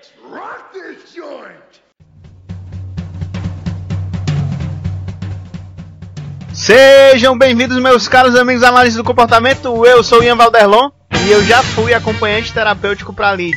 [0.00, 1.82] Let's rock this joint!
[6.54, 9.84] Sejam bem-vindos, meus caros amigos analistas do comportamento.
[9.84, 10.90] Eu sou o Ian Valderlon
[11.30, 13.56] e eu já fui acompanhante terapêutico pra Lid.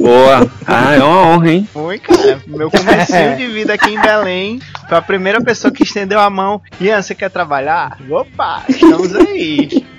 [0.00, 0.50] Boa.
[0.66, 1.68] Ah, é uma honra, hein?
[1.72, 2.40] Foi, cara.
[2.48, 4.58] Meu comecinho de vida aqui em Belém.
[4.88, 6.60] Foi a primeira pessoa que estendeu a mão.
[6.80, 7.96] Ian, você quer trabalhar?
[8.10, 9.84] Opa, estamos aí.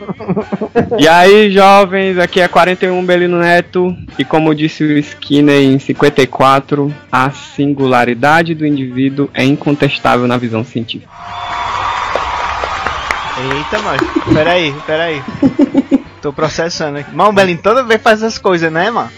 [0.99, 3.95] E aí, jovens, aqui é 41 Belino Neto.
[4.19, 10.63] E como disse o Skinner em 54, a singularidade do indivíduo é incontestável na visão
[10.63, 11.11] científica.
[13.37, 14.33] Eita, mano.
[14.33, 15.23] Peraí, peraí.
[16.25, 17.15] Tô processando aqui.
[17.15, 19.11] Mano, o Belém toda vez faz essas coisas, né, mano?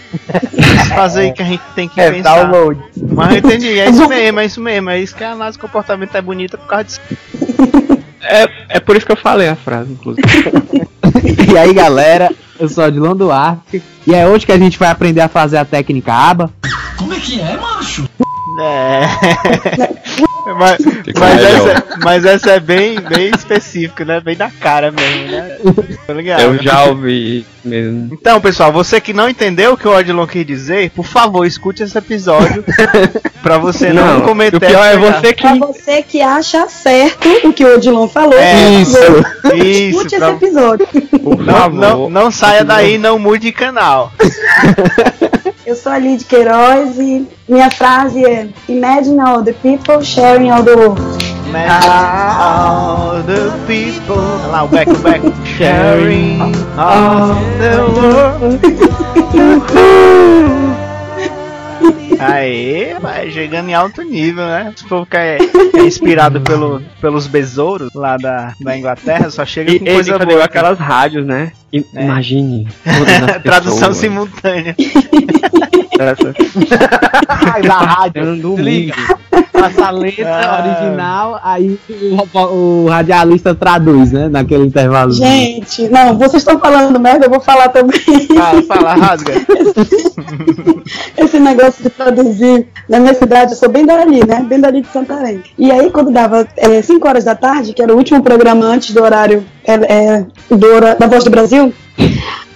[0.94, 2.34] Faz aí que a gente tem que É, pensar.
[2.44, 2.78] download.
[3.14, 4.90] Mas eu entendi, é isso mesmo, é isso mesmo.
[4.90, 7.00] É isso que a análise de comportamento é bonita por causa disso.
[8.20, 10.28] É, é por isso que eu falei a frase, inclusive.
[11.50, 12.30] E aí galera,
[12.60, 15.64] eu sou Adilon Duarte e é hoje que a gente vai aprender a fazer a
[15.64, 16.52] técnica ABA.
[17.00, 17.48] É.
[17.58, 17.88] mas,
[20.04, 20.07] Fica
[20.54, 21.70] mas, melhor.
[21.70, 24.20] essa, mas essa é bem, bem específica, né?
[24.20, 25.56] Bem da cara mesmo, né?
[26.06, 26.40] Tô ligado.
[26.40, 28.08] Eu já ouvi mesmo.
[28.12, 31.82] Então, pessoal, você que não entendeu o que o Odilon quis dizer, por favor, escute
[31.82, 32.64] esse episódio
[33.42, 35.42] pra você não, cometer o pior é você que.
[35.42, 38.96] Pra você que acha certo o que o Odilon falou, É, Isso,
[39.54, 40.86] escute pra- esse episódio.
[41.22, 41.74] Por não, favor.
[41.80, 44.12] não, não saia daí, não mude de canal.
[45.68, 50.62] Eu sou a Lid Queiroz e minha frase é Imagine all the people sharing all
[50.62, 50.98] the world.
[51.52, 54.16] All the people.
[54.16, 55.20] Olha lá, o back, o back.
[55.58, 56.40] Sharing
[56.78, 58.58] all the world.
[62.18, 64.72] Aê, vai chegando em alto nível, né?
[64.76, 65.38] Se for que é,
[65.76, 70.18] é inspirado pelo, pelos besouros lá da, da Inglaterra, só chega E com ele coisa
[70.18, 70.44] cadê boa.
[70.44, 71.52] aquelas rádios, né?
[71.72, 72.04] I- É.
[72.04, 72.66] Imagine.
[73.44, 74.74] Tradução simultânea.
[76.04, 76.34] dessa-
[77.28, 78.94] Ai, na rádio, dando liga.
[78.96, 79.44] mundo.
[79.52, 80.64] passa a letra Ah.
[80.64, 81.78] original, aí
[82.34, 82.38] o,
[82.84, 84.28] o radialista traduz, né?
[84.28, 85.12] Naquele intervalo.
[85.12, 87.98] Gente, não, vocês estão falando merda, eu vou falar também.
[88.36, 89.32] Fala, fala, rasga.
[91.16, 92.66] Esse negócio de traduzir.
[92.88, 94.40] Na minha cidade, eu sou bem dali, né?
[94.48, 95.42] Bem dali de Santarém.
[95.58, 96.46] E aí, quando dava
[96.82, 100.96] 5 horas da tarde, que era o último programa antes do horário é, é, do,
[100.98, 101.72] da Voz do Brasil,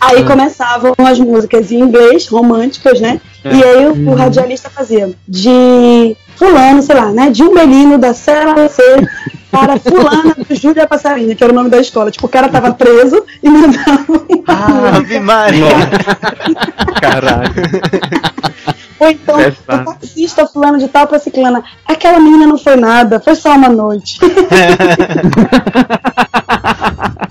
[0.01, 3.21] aí começavam as músicas em inglês, românticas, né?
[3.45, 7.31] E aí o, o radialista fazia de fulano, sei lá, né?
[7.31, 8.83] De um menino da Serra C
[9.51, 12.11] para fulana do Júlia Passarinho, que era o nome da escola.
[12.11, 15.69] Tipo, o cara tava preso e mandava uma Ave Maria.
[17.01, 17.53] Caralho.
[19.03, 19.91] Ou então, Pesado.
[19.91, 21.65] o taxista fulano de tal pra ciclana.
[21.85, 24.21] Aquela menina não foi nada, foi só uma noite.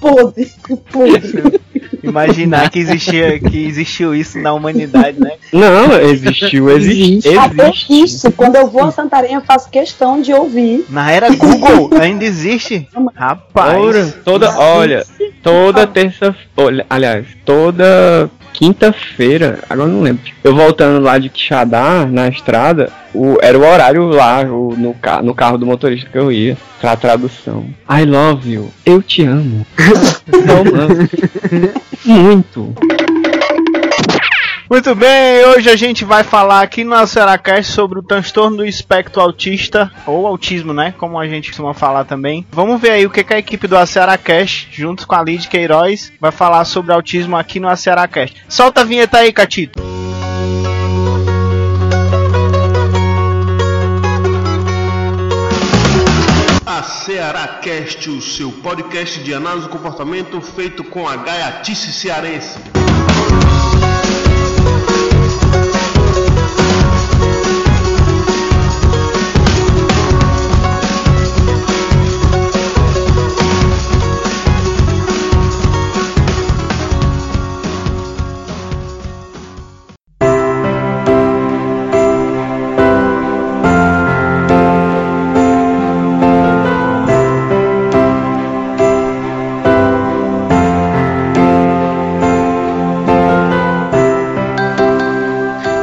[0.01, 0.51] podre,
[0.91, 1.61] podre.
[2.03, 5.31] Imaginar que existia, que existiu isso na humanidade, né?
[5.53, 7.29] Não, existiu, existe.
[7.29, 7.37] Existe.
[7.37, 10.85] Até isso, quando eu vou a Santarém, eu faço questão de ouvir.
[10.89, 12.89] Na era Google ainda existe.
[13.15, 14.13] Rapaz.
[14.25, 15.05] Toda, olha,
[15.43, 20.21] toda terça, olha, aliás, toda quinta-feira, agora não lembro.
[20.43, 25.21] Eu voltando lá de Quixadá, na estrada, o, era o horário lá, o- no, ca,
[25.21, 27.65] no carro do motorista que eu ia, pra tradução.
[27.89, 29.65] I love you, eu te amo.
[30.31, 31.09] Eu amo.
[32.05, 32.73] Muito.
[34.71, 39.21] Muito bem, hoje a gente vai falar aqui no Aceracast sobre o transtorno do espectro
[39.21, 40.93] autista, ou autismo, né?
[40.97, 42.47] Como a gente costuma falar também.
[42.49, 46.13] Vamos ver aí o que, que a equipe do Aceracast, junto com a Lid Queiroz,
[46.21, 48.45] vai falar sobre autismo aqui no Aceracast.
[48.47, 49.77] Solta a vinheta aí, Catito.
[56.65, 62.57] A Ceará Cast, o seu podcast de análise do comportamento feito com a gaiatice cearense.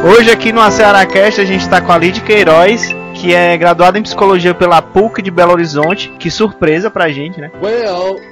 [0.09, 4.03] Hoje aqui no Aceracast a gente está com a Lid Queiroz, que é graduada em
[4.03, 6.11] psicologia pela PUC de Belo Horizonte.
[6.19, 7.51] Que surpresa pra gente, né?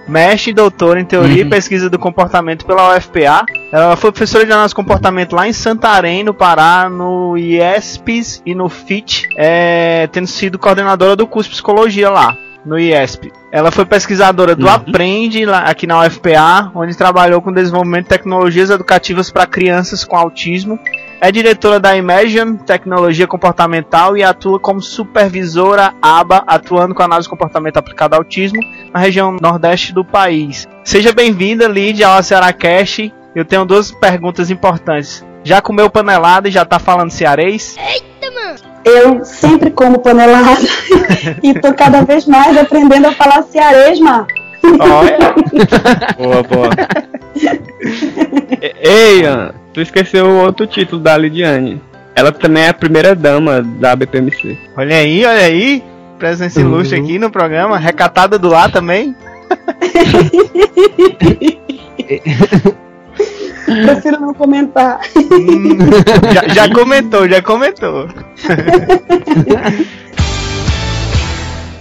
[0.09, 3.45] Mestre e doutora em teoria e pesquisa do comportamento pela UFPA.
[3.71, 8.55] Ela foi professora de análise de comportamento lá em Santarém, no Pará, no IESPES e
[8.55, 12.35] no FIT, é, tendo sido coordenadora do curso de psicologia lá.
[12.65, 13.31] No IESP.
[13.53, 14.73] Ela foi pesquisadora do Uhum.
[14.73, 20.17] Aprende lá, aqui na UFPA, onde trabalhou com desenvolvimento de tecnologias educativas para crianças com
[20.17, 20.81] autismo
[21.21, 27.31] é diretora da Imagine Tecnologia Comportamental e atua como supervisora ABA, atuando com análise de
[27.31, 28.61] comportamento aplicado ao autismo
[28.93, 30.67] na região nordeste do país.
[30.85, 33.11] Seja bem-vinda, Lídia, ao Ceará Cash.
[33.35, 35.25] Eu tenho duas perguntas importantes.
[35.43, 37.77] Já comeu panelada e já tá falando cearês?
[37.79, 38.59] Eita, mano!
[38.85, 40.61] Eu sempre como panelada
[41.43, 44.27] e tô cada vez mais aprendendo a falar cearês, mano.
[44.81, 45.35] Olha!
[46.17, 46.71] boa, boa.
[48.81, 51.83] Ei, Ian, tu esqueceu o outro título da Lidiane.
[52.15, 54.57] Ela também é a primeira dama da BPMC.
[54.75, 55.85] Olha aí, olha aí.
[56.19, 56.69] Presença uhum.
[56.69, 57.77] ilustre aqui no programa.
[57.77, 59.15] Recatada do lá também.
[63.67, 64.99] Prefiro não comentar.
[65.15, 65.77] Hum,
[66.33, 68.09] já, já comentou, já comentou.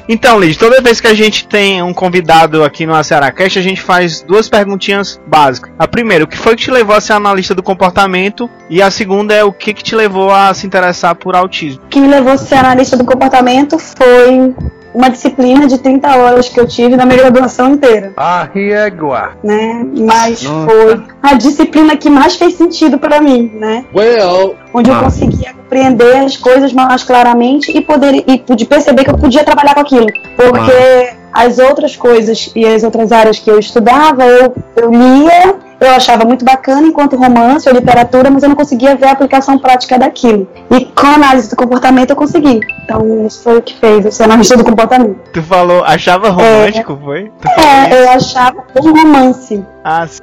[0.08, 3.82] Então, Liz, toda vez que a gente tem um convidado aqui no Aceracast, a gente
[3.82, 5.72] faz duas perguntinhas básicas.
[5.80, 8.50] A primeira, o que foi que te levou a ser analista do comportamento?
[8.70, 11.82] E a segunda é o que, que te levou a se interessar por autismo?
[11.86, 14.54] O que me levou a ser analista do comportamento foi
[14.96, 18.14] uma disciplina de 30 horas que eu tive na minha graduação inteira.
[18.16, 19.32] Ah, riegua.
[19.44, 19.86] Né?
[19.94, 20.68] Mas Nossa.
[20.68, 23.86] foi a disciplina que mais fez sentido para mim, né?
[23.94, 24.96] Well, onde ah.
[24.96, 29.44] eu conseguia compreender as coisas mais claramente e poder e pude perceber que eu podia
[29.44, 30.08] trabalhar com aquilo,
[30.38, 31.25] porque ah.
[31.36, 36.24] As outras coisas e as outras áreas que eu estudava, eu, eu lia eu achava
[36.24, 40.48] muito bacana enquanto romance ou literatura, mas eu não conseguia ver a aplicação prática daquilo.
[40.72, 42.62] E com a análise do comportamento eu consegui.
[42.84, 45.18] Então isso foi o que fez esse análise do comportamento.
[45.34, 47.32] Tu falou, achava romântico, é, foi?
[47.58, 49.64] é, eu achava um romance.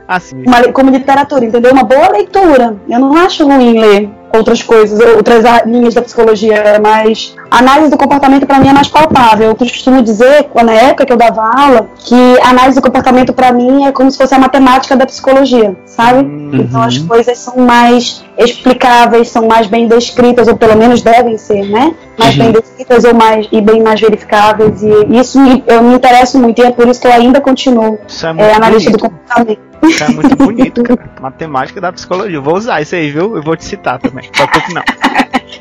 [0.09, 0.43] Assim.
[0.44, 1.70] Uma, como literatura, entendeu?
[1.70, 2.76] Uma boa leitura.
[2.88, 7.97] Eu não acho ruim ler outras coisas, outras linhas da psicologia, mas a análise do
[7.97, 9.49] comportamento para mim é mais palpável.
[9.49, 13.53] Eu costumo dizer, na época que eu dava aula, que a análise do comportamento para
[13.53, 16.25] mim é como se fosse a matemática da psicologia, sabe?
[16.53, 16.61] Uhum.
[16.61, 21.69] Então as coisas são mais explicáveis, são mais bem descritas, ou pelo menos devem ser,
[21.69, 21.95] né?
[22.19, 22.45] Mais uhum.
[22.45, 24.83] bem descritas ou mais, e bem mais verificáveis.
[24.83, 27.99] E isso me, eu me interesso muito, e é por isso que eu ainda continuo
[28.39, 29.61] é, é analista do comportamento.
[29.83, 31.11] Isso é muito bonito, cara.
[31.21, 32.37] Matemática da psicologia.
[32.37, 33.37] Eu vou usar isso aí, viu?
[33.37, 34.29] Eu vou te citar também.
[34.33, 34.83] Só que não.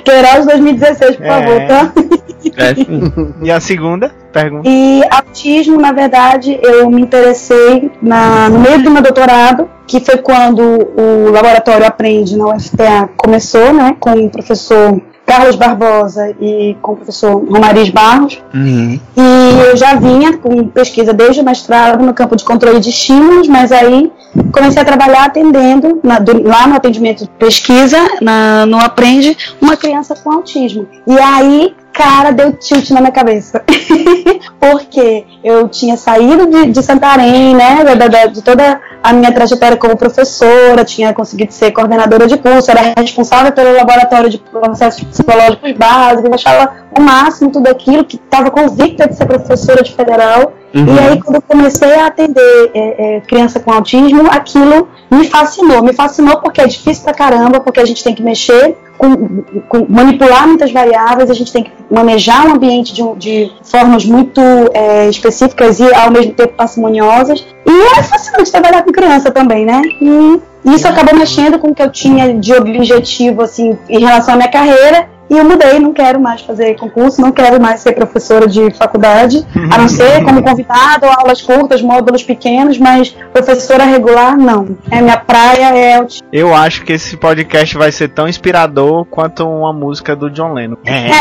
[0.04, 1.30] Queiroz 2016, por é...
[1.30, 1.94] favor, tá?
[2.56, 3.34] É, sim.
[3.42, 4.68] E a segunda pergunta?
[4.68, 10.18] E autismo, na verdade, eu me interessei na, no meio do meu doutorado, que foi
[10.18, 16.92] quando o laboratório Aprende na UFTA começou, né, com o professor Carlos Barbosa e com
[16.92, 18.42] o professor Romariz Barros.
[18.54, 19.00] Uhum.
[19.16, 23.48] E eu já vinha com pesquisa desde o mestrado no campo de controle de estímulos,
[23.48, 24.12] mas aí
[24.52, 29.78] comecei a trabalhar atendendo na, do, lá no atendimento de pesquisa, na, no Aprende, uma
[29.78, 30.86] criança com autismo.
[31.08, 33.64] E aí cara, deu tilt na minha cabeça.
[34.60, 39.78] Porque eu tinha saído de, de Santarém, né, da, da, de toda a minha trajetória
[39.78, 45.72] como professora, tinha conseguido ser coordenadora de curso, era responsável pelo laboratório de processos psicológicos
[45.74, 50.54] básicos, achava o máximo tudo aquilo, que estava convicta de ser professora de federal.
[50.74, 50.96] Uhum.
[50.96, 55.84] E aí, quando eu comecei a atender é, é, criança com autismo, aquilo me fascinou.
[55.84, 59.86] Me fascinou porque é difícil pra caramba, porque a gente tem que mexer, com, com,
[59.90, 64.42] manipular muitas variáveis, a gente tem que manejar o ambiente de, de formas muito
[64.74, 67.46] é, específicas e ao mesmo tempo parcimoniosas.
[67.66, 69.82] E é fascinante trabalhar com criança também, né?
[70.00, 70.42] E
[70.74, 74.50] isso acabou mexendo com o que eu tinha de objetivo, assim, em relação à minha
[74.50, 75.10] carreira.
[75.32, 79.48] E eu mudei, não quero mais fazer concurso, não quero mais ser professora de faculdade,
[79.72, 84.76] a não ser como convidado, aulas curtas, módulos pequenos, mas professora regular, não.
[84.92, 86.08] É minha praia, é o...
[86.34, 90.76] Eu acho que esse podcast vai ser tão inspirador quanto uma música do John Lennon.
[90.86, 91.12] É.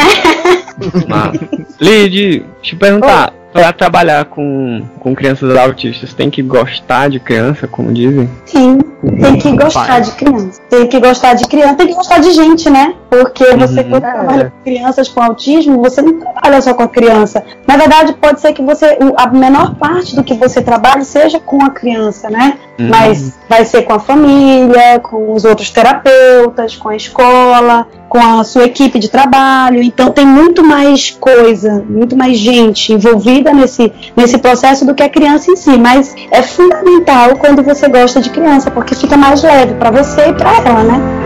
[1.80, 7.66] Lid, deixa eu perguntar, para trabalhar com, com crianças autistas, tem que gostar de criança,
[7.66, 8.30] como dizem?
[8.44, 8.78] Sim,
[9.20, 10.60] tem que gostar de criança.
[10.68, 12.94] Tem que gostar de criança, tem que gostar de gente, né?
[13.08, 13.90] Porque você, uhum.
[13.90, 17.42] quando trabalha com crianças com autismo, você não trabalha só com a criança.
[17.66, 21.64] Na verdade, pode ser que você, a menor parte do que você trabalhe seja com
[21.64, 22.58] a criança, né?
[22.78, 22.88] Uhum.
[22.88, 28.42] Mas vai ser com a família, com os outros terapeutas, com a escola, com a
[28.42, 29.80] sua equipe de trabalho.
[29.80, 35.08] Então, tem muito mais coisa, muito mais gente envolvida nesse, nesse processo do que a
[35.08, 39.74] criança em si, mas é fundamental quando você gosta de criança, porque fica mais leve
[39.74, 41.19] para você e para ela, né?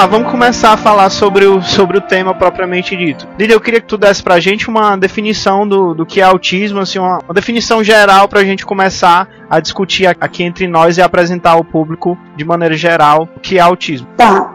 [0.00, 3.28] Lá, vamos começar a falar sobre o, sobre o tema propriamente dito.
[3.38, 6.80] Lídia, eu queria que tu desse pra gente uma definição do, do que é autismo,
[6.80, 11.50] assim, uma, uma definição geral pra gente começar a discutir aqui entre nós e apresentar
[11.50, 14.06] ao público de maneira geral o que é autismo.
[14.16, 14.54] Tá.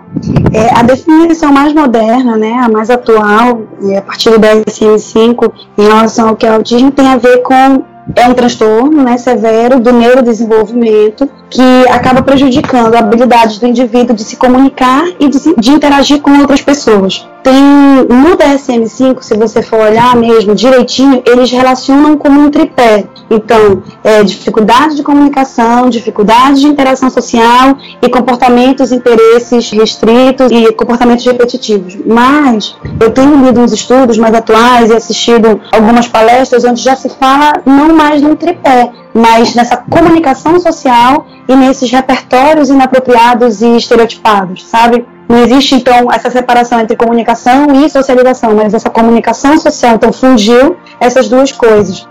[0.52, 5.84] É, a definição mais moderna, né, a mais atual, é, a partir do DSM-5, em
[5.84, 7.84] relação ao que é autismo, tem a ver com
[8.16, 14.24] é um transtorno né, severo do neurodesenvolvimento que acaba prejudicando a habilidade do indivíduo de
[14.24, 17.28] se comunicar e de, de interagir com outras pessoas.
[17.44, 23.06] Tem no DSM-5, se você for olhar mesmo direitinho, eles relacionam como um tripé.
[23.30, 31.26] Então, é, dificuldade de comunicação, dificuldade de interação social e comportamentos, interesses restritos e comportamentos
[31.26, 31.96] repetitivos.
[32.06, 37.10] Mas eu tenho lido uns estudos mais atuais e assistido algumas palestras onde já se
[37.10, 44.66] fala não mais num tripé, mas nessa comunicação social e nesses repertórios inapropriados e estereotipados,
[44.66, 45.06] sabe?
[45.28, 50.78] Não existe, então, essa separação entre comunicação e socialização, mas essa comunicação social, então, fundiu
[51.00, 52.08] essas duas coisas.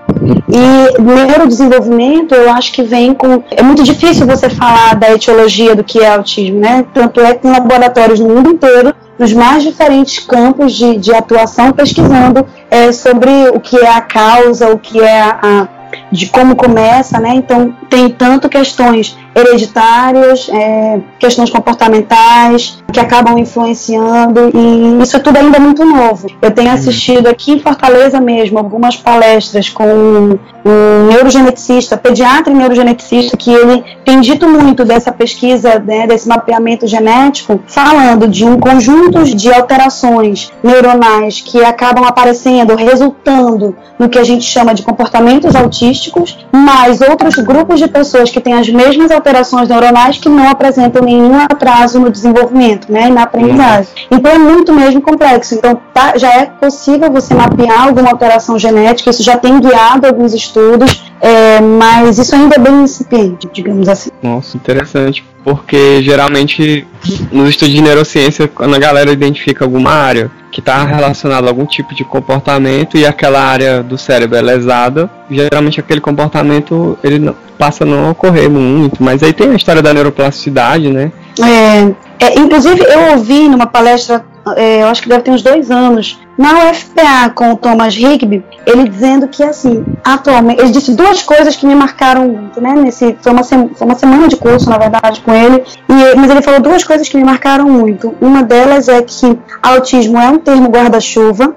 [0.49, 3.43] E neurodesenvolvimento, eu acho que vem com.
[3.51, 6.85] É muito difícil você falar da etiologia do que é autismo, né?
[6.93, 11.73] Tanto é que tem laboratórios no mundo inteiro, nos mais diferentes campos de, de atuação,
[11.73, 15.69] pesquisando é, sobre o que é a causa, o que é a,
[16.11, 17.35] de como começa, né?
[17.35, 25.57] Então tem tanto questões hereditárias, é, questões comportamentais que acabam influenciando e isso tudo ainda
[25.57, 26.29] é muito novo.
[26.41, 32.57] Eu tenho assistido aqui em Fortaleza mesmo algumas palestras com um, um neurogeneticista, pediatra e
[32.57, 38.59] neurogeneticista que ele tem dito muito dessa pesquisa, né, desse mapeamento genético, falando de um
[38.59, 45.57] conjunto de alterações neuronais que acabam aparecendo, resultando no que a gente chama de comportamentos
[45.85, 51.03] autísticos, mais outros grupos de pessoas que têm as mesmas alterações neuronais que não apresentam
[51.03, 53.93] nenhum atraso no desenvolvimento, né, na aprendizagem.
[54.11, 55.55] Então é muito mesmo complexo.
[55.55, 60.33] Então tá, já é possível você mapear alguma alteração genética, isso já tem guiado alguns
[60.33, 64.11] estudos, é, mas isso ainda é bem incipiente, digamos assim.
[64.23, 66.87] Nossa, interessante, porque geralmente
[67.33, 71.67] nos estudos de neurociência, quando a galera identifica alguma área que está relacionada a algum
[71.67, 77.35] tipo de comportamento e aquela área do cérebro é lesada, geralmente aquele comportamento ele não,
[77.59, 79.03] passa a não ocorrer muito.
[79.03, 81.11] Mas aí tem a história da neuroplasticidade, né?
[81.41, 84.25] É, é inclusive eu ouvi numa palestra
[84.57, 88.45] é, eu acho que deve ter uns dois anos, na UFPA com o Thomas Rigby,
[88.67, 92.75] ele dizendo que assim, atualmente, ele disse duas coisas que me marcaram muito, né?
[92.75, 96.43] Nesse, foi, uma foi uma semana de curso, na verdade, com ele, e, mas ele
[96.43, 98.15] falou duas coisas que me marcaram muito.
[98.21, 101.57] Uma delas é que autismo é um termo guarda-chuva,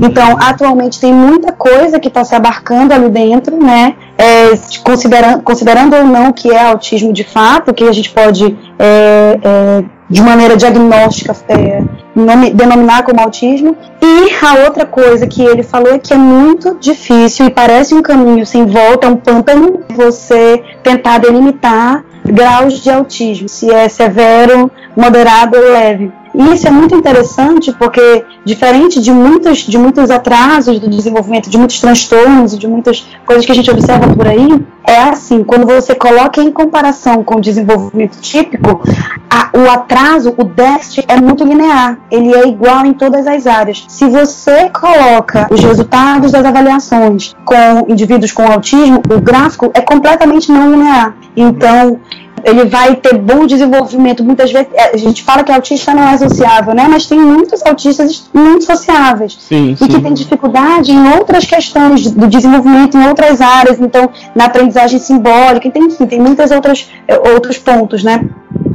[0.00, 3.94] então, atualmente tem muita coisa que está se abarcando ali dentro, né?
[4.18, 4.50] É,
[4.84, 9.84] considerando, considerando ou não que é autismo de fato, que a gente pode é, é,
[10.14, 11.82] de maneira diagnóstica é,
[12.14, 13.76] nome, denominar como autismo.
[14.00, 18.00] E a outra coisa que ele falou é que é muito difícil e parece um
[18.00, 25.58] caminho sem volta, um pântano, você tentar delimitar graus de autismo, se é severo, moderado
[25.58, 26.12] ou leve.
[26.34, 31.56] E isso é muito interessante porque, diferente de muitos, de muitos atrasos do desenvolvimento, de
[31.56, 34.48] muitos transtornos e de muitas coisas que a gente observa por aí,
[34.86, 38.82] é assim, quando você coloca em comparação com o desenvolvimento típico,
[39.30, 43.84] a, o atraso, o déficit é muito linear, ele é igual em todas as áreas.
[43.88, 50.50] Se você coloca os resultados das avaliações com indivíduos com autismo, o gráfico é completamente
[50.50, 51.14] não linear.
[51.36, 52.00] Então,
[52.44, 54.22] ele vai ter bom desenvolvimento.
[54.22, 56.86] Muitas vezes é, a gente fala que autista não é sociável, né?
[56.88, 59.88] Mas tem muitos autistas muito sociáveis sim, e sim.
[59.88, 63.80] que têm dificuldade em outras questões do desenvolvimento em outras áreas.
[63.80, 68.20] Então, na aprendizagem simbólica, tem, enfim, tem muitos outros, é, outros pontos, né?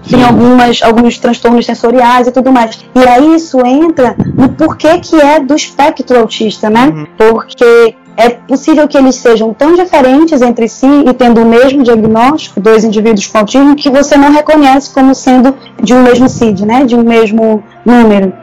[0.10, 2.80] Tem algumas, alguns transtornos sensoriais e tudo mais.
[2.96, 6.88] E aí isso entra no porquê que é do espectro autista, né?
[6.88, 7.08] Uhum.
[7.18, 12.60] Porque é possível que eles sejam tão diferentes entre si e tendo o mesmo diagnóstico,
[12.60, 16.84] dois indivíduos com autismo, que você não reconhece como sendo de um mesmo CID, né?
[16.84, 18.34] De um mesmo número.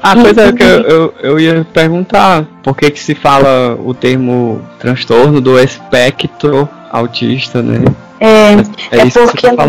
[0.00, 3.92] Ah, pois é, que eu, eu, eu, ia perguntar por que, que se fala o
[3.92, 7.84] termo transtorno do espectro autista, né?
[8.20, 8.52] É,
[8.96, 9.64] é, é porque tá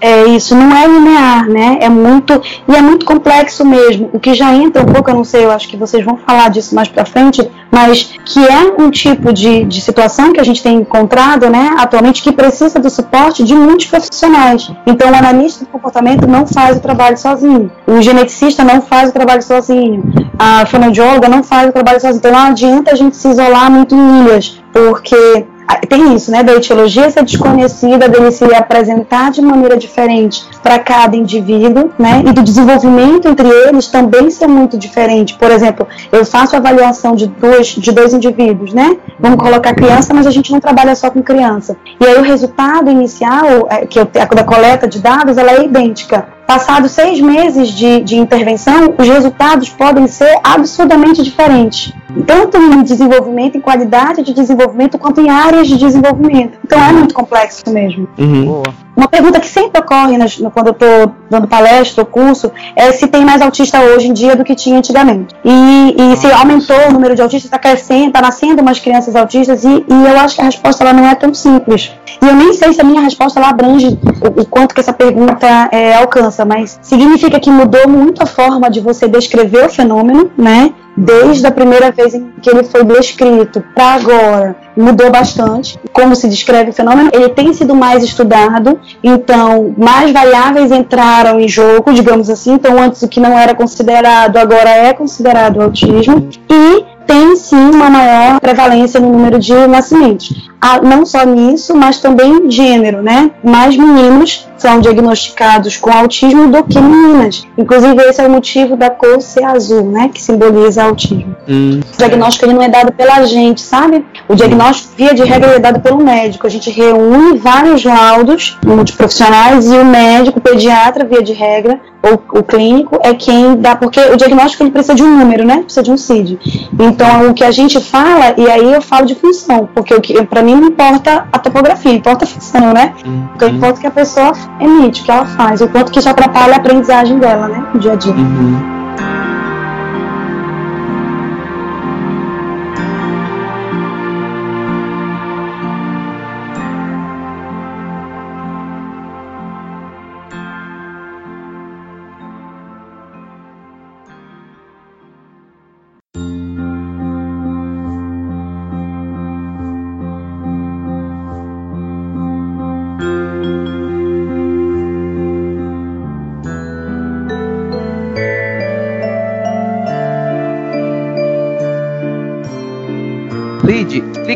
[0.00, 1.78] é isso, não é linear, né?
[1.80, 4.10] É muito e é muito complexo mesmo.
[4.12, 6.50] O que já entra um pouco, eu não sei, eu acho que vocês vão falar
[6.50, 10.62] disso mais para frente, mas que é um tipo de, de situação que a gente
[10.62, 14.70] tem encontrado, né, atualmente que precisa do suporte de muitos profissionais.
[14.86, 19.12] Então, o analista do comportamento não faz o trabalho sozinho, o geneticista não faz o
[19.12, 20.02] trabalho sozinho,
[20.38, 22.18] a fonoaudióloga não faz o trabalho sozinho.
[22.18, 25.46] Então, não adianta a gente se isolar muito em ilhas, porque
[25.88, 31.16] tem isso, né, da etiologia ser desconhecida, dele se apresentar de maneira diferente para cada
[31.16, 35.34] indivíduo, né, e do desenvolvimento entre eles também ser muito diferente.
[35.34, 40.26] Por exemplo, eu faço avaliação de dois, de dois indivíduos, né, vamos colocar criança, mas
[40.26, 41.76] a gente não trabalha só com criança.
[42.00, 46.28] E aí o resultado inicial, é, que eu, da coleta de dados, ela é idêntica.
[46.46, 51.92] Passados seis meses de, de intervenção, os resultados podem ser absurdamente diferentes,
[52.22, 56.58] tanto em desenvolvimento, em qualidade de desenvolvimento, quanto em áreas de desenvolvimento.
[56.64, 58.08] Então é muito complexo mesmo.
[58.18, 58.62] Uhum.
[58.96, 63.06] Uma pergunta que sempre ocorre nas, quando eu estou dando palestra ou curso é se
[63.06, 65.34] tem mais autista hoje em dia do que tinha antigamente.
[65.44, 69.64] E, e se aumentou o número de autistas, está crescendo, está nascendo umas crianças autistas,
[69.64, 71.92] e, e, eu acho que a resposta ela não é tão simples.
[72.22, 74.94] E eu nem sei se a minha resposta ela abrange o, o quanto que essa
[74.94, 80.30] pergunta é, alcança, mas significa que mudou muito a forma de você descrever o fenômeno,
[80.38, 80.72] né?
[80.96, 85.78] Desde a primeira vez em que ele foi descrito para agora, mudou bastante.
[85.92, 91.48] Como se descreve o fenômeno, ele tem sido mais estudado, então mais variáveis entraram em
[91.48, 92.54] jogo, digamos assim.
[92.54, 96.28] Então, antes o que não era considerado, agora é considerado autismo.
[96.50, 100.50] E tem sim uma maior prevalência no número de nascimentos.
[100.82, 103.30] Não só nisso, mas também gênero, né?
[103.44, 107.46] Mais meninos são diagnosticados com autismo do que meninas.
[107.56, 110.10] Inclusive, esse é o motivo da cor ser azul, né?
[110.12, 111.36] Que simboliza autismo.
[111.48, 111.80] Hum.
[111.92, 114.04] O diagnóstico ele não é dado pela gente, sabe?
[114.28, 116.46] O diagnóstico, via de regra, é dado pelo médico.
[116.46, 122.22] A gente reúne vários laudos multiprofissionais e o médico, o pediatra, via de regra, ou
[122.38, 125.62] o clínico, é quem dá, porque o diagnóstico ele precisa de um número, né?
[125.62, 126.38] Precisa de um CID.
[126.78, 129.94] Então, o que a gente fala, e aí eu falo de função, porque
[130.24, 132.94] para mim não importa a topografia, importa a função, né?
[133.04, 133.28] Uhum.
[133.34, 136.54] Então, importa que a pessoa emite, o que ela faz, o quanto que isso atrapalha
[136.54, 137.66] a aprendizagem dela, né?
[137.74, 138.14] No dia a dia.
[138.14, 138.75] Uhum.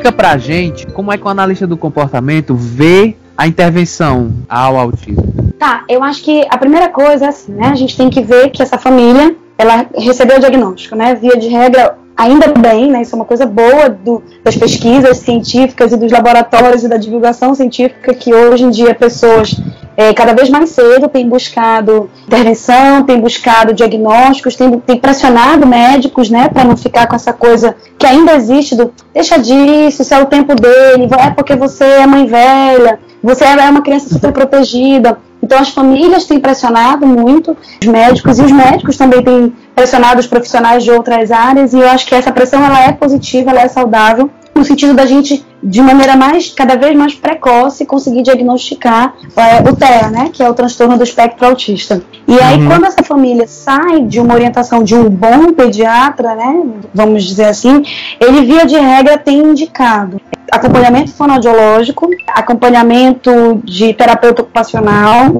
[0.00, 5.52] Explica pra gente como é que o analista do comportamento vê a intervenção ao autismo.
[5.58, 7.68] Tá, eu acho que a primeira coisa é assim, né?
[7.68, 11.14] A gente tem que ver que essa família, ela recebeu o diagnóstico, né?
[11.14, 13.00] Via de regra, ainda bem, né?
[13.00, 17.54] Isso é uma coisa boa do, das pesquisas científicas e dos laboratórios e da divulgação
[17.54, 19.58] científica que hoje em dia pessoas
[19.96, 26.28] é, cada vez mais cedo tem buscado intervenção, tem buscado diagnósticos, tem, tem pressionado médicos,
[26.28, 30.22] né, para não ficar com essa coisa que ainda existe do deixa disso, isso é
[30.22, 35.18] o tempo dele, é porque você é mãe velha, você é uma criança super protegida.
[35.42, 40.26] Então as famílias têm pressionado muito os médicos e os médicos também têm pressionado os
[40.26, 43.68] profissionais de outras áreas e eu acho que essa pressão ela é positiva, ela é
[43.68, 49.68] saudável no sentido da gente de maneira mais cada vez mais precoce conseguir diagnosticar é,
[49.68, 52.02] o TEA, né, que é o transtorno do espectro autista.
[52.26, 52.66] E aí uhum.
[52.66, 56.62] quando essa família sai de uma orientação de um bom pediatra, né,
[56.94, 57.82] vamos dizer assim,
[58.18, 65.36] ele via de regra tem indicado acompanhamento fonoaudiológico, acompanhamento de terapeuta ocupacional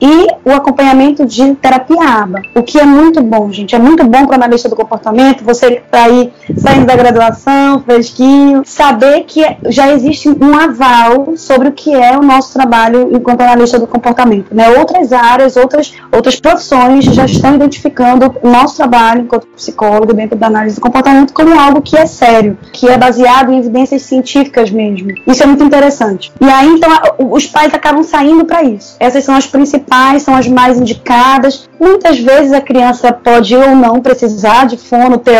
[0.00, 2.42] e o acompanhamento de terapia ABA.
[2.54, 3.74] O que é muito bom, gente.
[3.74, 7.80] É muito bom para o analista do comportamento, você que está aí saindo da graduação,
[7.82, 13.42] fresquinho, saber que já existe um aval sobre o que é o nosso trabalho enquanto
[13.42, 14.54] analista do comportamento.
[14.54, 14.70] Né?
[14.70, 20.46] Outras áreas, outras, outras profissões já estão identificando o nosso trabalho enquanto psicólogo dentro da
[20.46, 25.12] análise do comportamento como algo que é sério, que é baseado em evidências científicas mesmo.
[25.26, 26.32] Isso é muito interessante.
[26.40, 28.96] E aí, então, os pais acabam saindo para isso.
[28.98, 31.68] Essas são as principais, são as mais indicadas.
[31.78, 35.32] Muitas vezes a criança pode ou não precisar de fono, TO,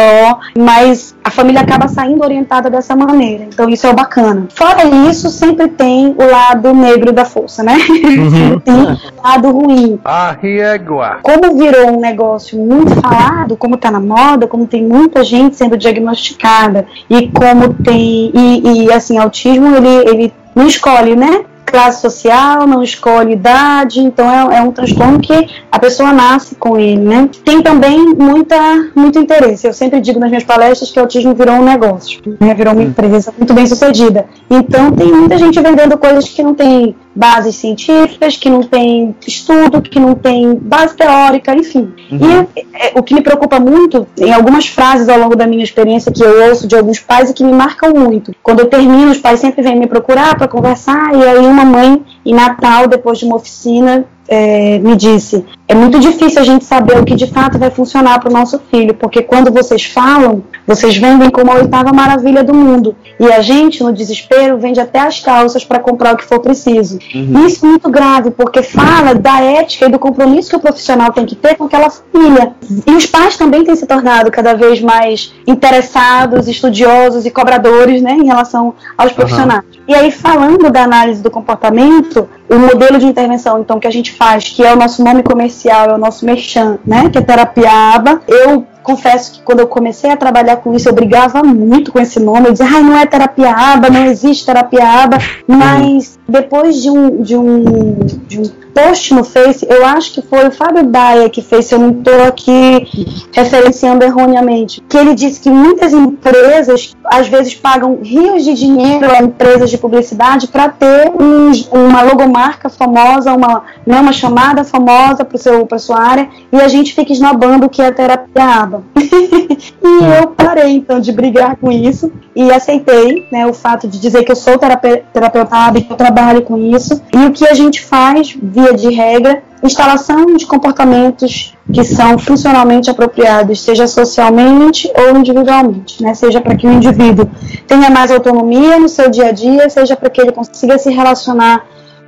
[0.59, 3.45] mas a família acaba saindo orientada dessa maneira.
[3.45, 4.49] Então, isso é o bacana.
[4.55, 7.77] Fora isso, sempre tem o lado negro da força, né?
[7.89, 8.59] Uhum.
[8.65, 9.99] tem o lado ruim.
[10.05, 11.19] A régua.
[11.23, 15.77] Como virou um negócio muito falado, como tá na moda, como tem muita gente sendo
[15.77, 21.45] diagnosticada e como tem e, e assim, autismo ele ele não escolhe, né?
[21.73, 26.79] classe social, não escolhe idade, então é, é, um transtorno que a pessoa nasce com
[26.79, 27.31] ele, né?
[27.43, 28.57] Tem também muita,
[28.95, 29.67] muito interesse.
[29.67, 32.53] Eu sempre digo nas minhas palestras que o autismo virou um negócio, né?
[32.53, 34.27] virou uma empresa muito bem sucedida.
[34.51, 39.83] Então tem muita gente vendendo coisas que não tem bases científicas, que não tem estudo,
[39.83, 41.93] que não tem base teórica, enfim.
[42.11, 42.47] Uhum.
[42.57, 46.13] E é, o que me preocupa muito, em algumas frases ao longo da minha experiência
[46.13, 48.35] que eu ouço de alguns pais e que me marcam muito.
[48.43, 52.03] Quando eu termino, os pais sempre vêm me procurar para conversar, e aí uma mãe,
[52.25, 56.99] em Natal, depois de uma oficina, é, me disse: é muito difícil a gente saber
[56.99, 60.97] o que de fato vai funcionar para o nosso filho, porque quando vocês falam, vocês
[60.97, 62.95] vendem como a oitava maravilha do mundo.
[63.19, 66.99] E a gente, no desespero, vende até as calças para comprar o que for preciso.
[67.15, 67.47] Uhum.
[67.47, 71.25] Isso é muito grave, porque fala da ética e do compromisso que o profissional tem
[71.25, 72.53] que ter com aquela família.
[72.87, 78.13] E os pais também têm se tornado cada vez mais interessados, estudiosos e cobradores né,
[78.13, 79.65] em relação aos profissionais.
[79.65, 79.83] Uhum.
[79.89, 84.13] E aí, falando da análise do comportamento, o modelo de intervenção então que a gente
[84.13, 87.71] faz, que é o nosso nome comercial, é o nosso merchan, né, que é terapia
[87.71, 92.01] ABA, eu confesso que quando eu comecei a trabalhar com isso, eu brigava muito com
[92.01, 92.49] esse nome.
[92.49, 95.19] Eu dizia, ai, não é terapia aba, não existe terapia aba.
[95.47, 97.95] Mas depois de um, de um,
[98.27, 101.75] de um post no Face, eu acho que foi o Fábio Baia que fez, se
[101.75, 102.89] eu não estou aqui
[103.33, 109.23] referenciando erroneamente, que ele disse que muitas empresas às vezes pagam rios de dinheiro a
[109.23, 115.79] empresas de publicidade para ter um, uma logomarca famosa, uma, né, uma chamada famosa para
[115.79, 118.72] sua área, e a gente fica esnobando o que é terapia aba.
[118.97, 124.25] e eu parei então de brigar com isso e aceitei né, o fato de dizer
[124.25, 127.03] que eu sou terapeuta aba e que eu trabalho com isso.
[127.13, 132.91] E o que a gente faz via de regra, instalação de comportamentos que são funcionalmente
[132.91, 136.15] apropriados, seja socialmente ou individualmente, né?
[136.15, 137.29] seja para que o indivíduo
[137.67, 141.65] tenha mais autonomia no seu dia a dia, seja para que ele consiga se relacionar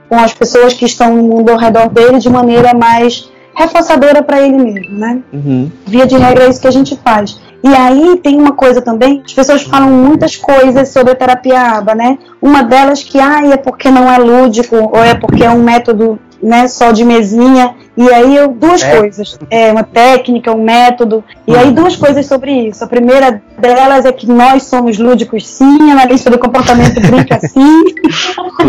[0.08, 4.40] com as pessoas que estão no mundo ao redor dele de maneira mais reforçadora para
[4.40, 5.20] ele mesmo, né?
[5.32, 5.70] Uhum.
[5.86, 7.38] Via de regra é isso que a gente faz.
[7.62, 11.94] E aí tem uma coisa também, as pessoas falam muitas coisas sobre a terapia ABA,
[11.94, 12.18] né?
[12.40, 16.18] Uma delas que ah, é porque não é lúdico, ou é porque é um método
[16.42, 17.74] né, só de mesinha.
[17.96, 18.96] E aí eu, duas é.
[18.96, 22.82] coisas, é uma técnica, um método, e aí duas coisas sobre isso.
[22.82, 27.84] A primeira delas é que nós somos lúdicos sim, a analista do comportamento brinca sim.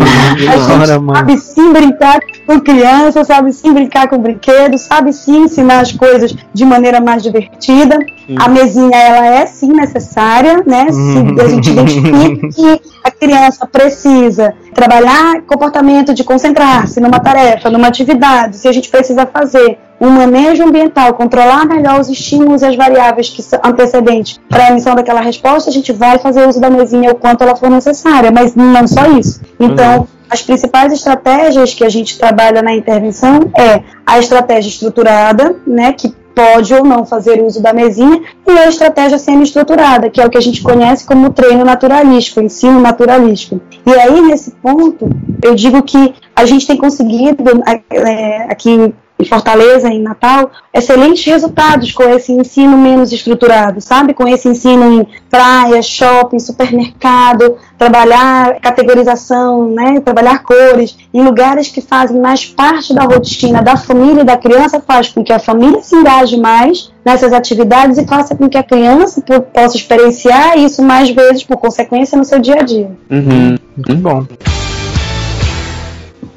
[0.46, 5.80] a gente sabe sim brincar com criança, sabe sim brincar com brinquedos, sabe sim ensinar
[5.80, 7.98] as coisas de maneira mais divertida.
[8.38, 10.86] A mesinha ela é sim necessária, né?
[10.90, 17.88] Se a gente identifica que a criança precisa trabalhar comportamento de concentrar-se numa tarefa, numa
[17.88, 22.76] atividade, se a gente precisa fazer um manejo ambiental, controlar melhor os estímulos e as
[22.76, 26.68] variáveis que são antecedentes para a emissão daquela resposta, a gente vai fazer uso da
[26.68, 29.40] mesinha o quanto ela for necessária, mas não só isso.
[29.58, 30.06] Então, uhum.
[30.28, 36.14] as principais estratégias que a gente trabalha na intervenção é a estratégia estruturada, né, que
[36.34, 40.36] pode ou não fazer uso da mesinha, e a estratégia semi-estruturada, que é o que
[40.36, 43.58] a gente conhece como treino naturalístico, ensino naturalístico.
[43.86, 45.08] E aí, nesse ponto,
[45.42, 47.42] eu digo que a gente tem conseguido,
[47.90, 54.12] é, aqui em Fortaleza, em Natal, excelentes resultados com esse ensino menos estruturado, sabe?
[54.12, 60.00] Com esse ensino em praia, shopping, supermercado, trabalhar categorização, né?
[60.00, 64.80] Trabalhar cores, em lugares que fazem mais parte da rotina da família e da criança,
[64.80, 68.62] faz com que a família se engaje mais nessas atividades e faça com que a
[68.62, 72.90] criança possa experienciar isso mais vezes, por consequência, no seu dia a dia.
[73.10, 73.56] Uhum.
[73.76, 74.55] Muito bom.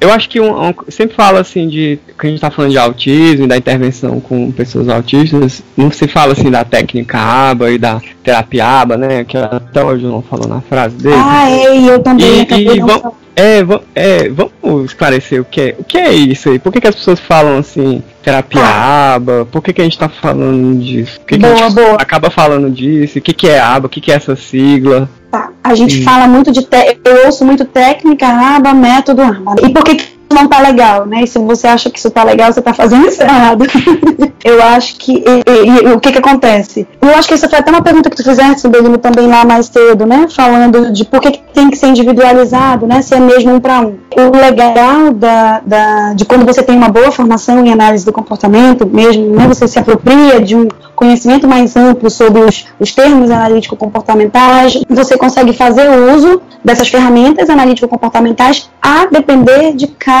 [0.00, 2.78] Eu acho que um, um, sempre fala assim de que a gente está falando de
[2.78, 8.00] autismo, da intervenção com pessoas autistas, não se fala assim da técnica ABA e da
[8.22, 9.24] terapia ABA, né?
[9.24, 11.16] Que até hoje não falou na frase dele.
[11.18, 12.46] Ah, é, eu também.
[12.50, 13.60] E, e vamos, é,
[13.94, 16.58] é, vamos esclarecer o que é, o que é isso aí.
[16.58, 19.14] Por que, que as pessoas falam assim, terapia ah.
[19.14, 19.48] aba?
[19.50, 21.18] Por que, que a gente está falando disso?
[21.20, 21.94] Por que, boa, que a gente boa.
[21.94, 23.18] acaba falando disso?
[23.18, 23.86] O que, que é aba?
[23.86, 25.08] O que, que é essa sigla?
[25.30, 25.50] Tá.
[25.62, 26.02] A gente Sim.
[26.02, 26.66] fala muito de.
[27.04, 29.54] Eu ouço muito técnica, aba, método, aba.
[29.62, 31.22] E por que não tá legal, né?
[31.22, 33.64] E se você acha que isso tá legal, você tá fazendo isso errado.
[34.44, 35.12] eu acho que.
[35.12, 36.86] E, e, e, o que que acontece?
[37.00, 39.66] Eu acho que isso foi até uma pergunta que tu fizeste, Belino, também lá mais
[39.66, 40.26] cedo, né?
[40.28, 43.02] Falando de por que, que tem que ser individualizado, né?
[43.02, 43.98] Se é mesmo um para um.
[44.16, 48.86] O legal da, da, de quando você tem uma boa formação em análise do comportamento,
[48.86, 49.46] mesmo, né?
[49.48, 55.52] Você se apropria de um conhecimento mais amplo sobre os, os termos analítico-comportamentais, você consegue
[55.52, 60.19] fazer uso dessas ferramentas analítico-comportamentais a depender de cada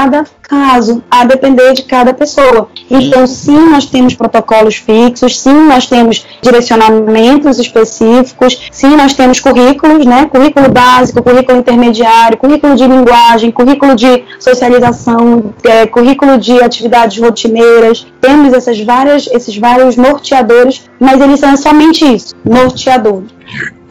[0.50, 2.68] caso, a depender de cada pessoa.
[2.90, 10.04] Então, sim, nós temos protocolos fixos, sim, nós temos direcionamentos específicos, sim, nós temos currículos,
[10.04, 10.26] né?
[10.26, 18.06] Currículo básico, currículo intermediário, currículo de linguagem, currículo de socialização, é, currículo de atividades rotineiras.
[18.20, 23.30] Temos essas várias, esses vários norteadores, mas eles são somente isso, norteadores.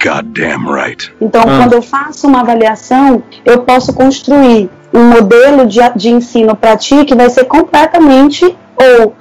[0.03, 1.12] Goddamn right.
[1.19, 1.57] Então, ah.
[1.57, 7.05] quando eu faço uma avaliação, eu posso construir um modelo de, de ensino para ti
[7.05, 9.13] que vai ser completamente ou,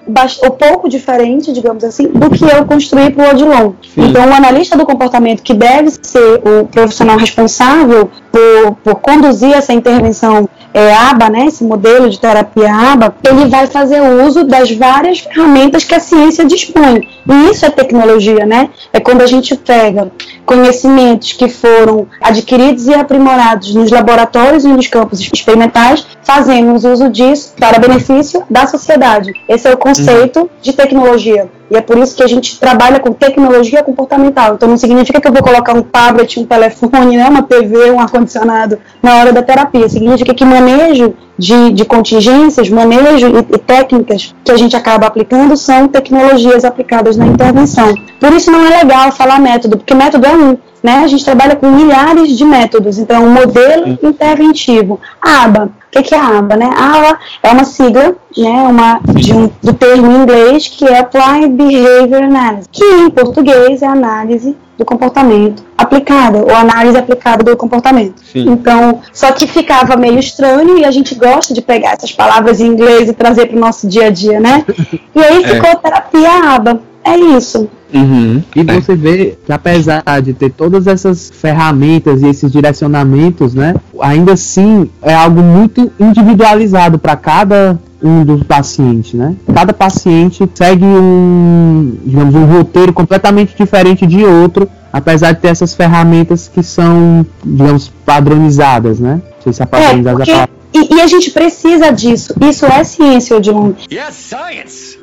[0.45, 3.73] ou pouco diferente, digamos assim, do que eu construí para o Odilon.
[3.97, 9.73] Então, o analista do comportamento, que deve ser o profissional responsável por, por conduzir essa
[9.73, 15.21] intervenção é, ABA, né, esse modelo de terapia ABA, ele vai fazer uso das várias
[15.21, 17.09] ferramentas que a ciência dispõe.
[17.29, 18.71] E isso é tecnologia, né?
[18.93, 20.13] É quando a gente pega
[20.47, 27.55] conhecimentos que foram adquiridos e aprimorados nos laboratórios e nos campos experimentais, fazemos uso disso
[27.59, 29.33] para benefício da sociedade.
[29.49, 30.49] Esse é o conceito uhum.
[30.61, 31.49] de tecnologia.
[31.71, 34.55] E é por isso que a gente trabalha com tecnologia comportamental.
[34.55, 37.99] Então não significa que eu vou colocar um tablet, um telefone, né, uma TV, um
[37.99, 39.89] ar-condicionado na hora da terapia.
[39.89, 45.57] Significa que manejo de, de contingências, manejo e, e, técnicas que a gente acaba aplicando
[45.57, 47.95] são tecnologias aplicadas na intervenção.
[48.21, 50.59] Por isso não é legal falar método, porque método é um.
[50.83, 51.01] Né?
[51.05, 52.99] A gente trabalha com milhares de métodos.
[52.99, 55.01] Então, um modelo interventivo.
[55.21, 56.57] ABA, o que, que, é a ABA?
[56.57, 56.71] Né?
[56.77, 60.99] A ABA é uma sigla né, uma, de um, do termo em inglês que é
[60.99, 67.57] Applied Behavior Analysis, que em português é análise do comportamento aplicada, ou análise aplicada do
[67.57, 68.21] comportamento.
[68.33, 68.51] Sim.
[68.51, 72.67] Então, só que ficava meio estranho e a gente gosta de pegar essas palavras em
[72.67, 74.65] inglês e trazer para o nosso dia a dia, né?
[75.15, 75.49] E aí é.
[75.49, 75.75] ficou é.
[75.75, 76.81] terapia ABA.
[77.05, 77.69] É isso.
[77.93, 78.43] Uhum.
[78.55, 78.81] E é.
[78.81, 84.91] você vê que apesar de ter todas essas ferramentas e esses direcionamentos, né, ainda assim
[85.01, 89.35] é algo muito individualizado para cada um dos pacientes, né?
[89.53, 95.75] Cada paciente segue um, digamos, um roteiro completamente diferente de outro, apesar de ter essas
[95.75, 99.21] ferramentas que são, digamos, padronizadas, né?
[99.37, 100.95] Não sei se a padronizadas é, porque...
[100.95, 102.35] e, e, a gente precisa disso.
[102.41, 103.73] Isso é ciência, Odilon.
[103.91, 104.98] Yes, science!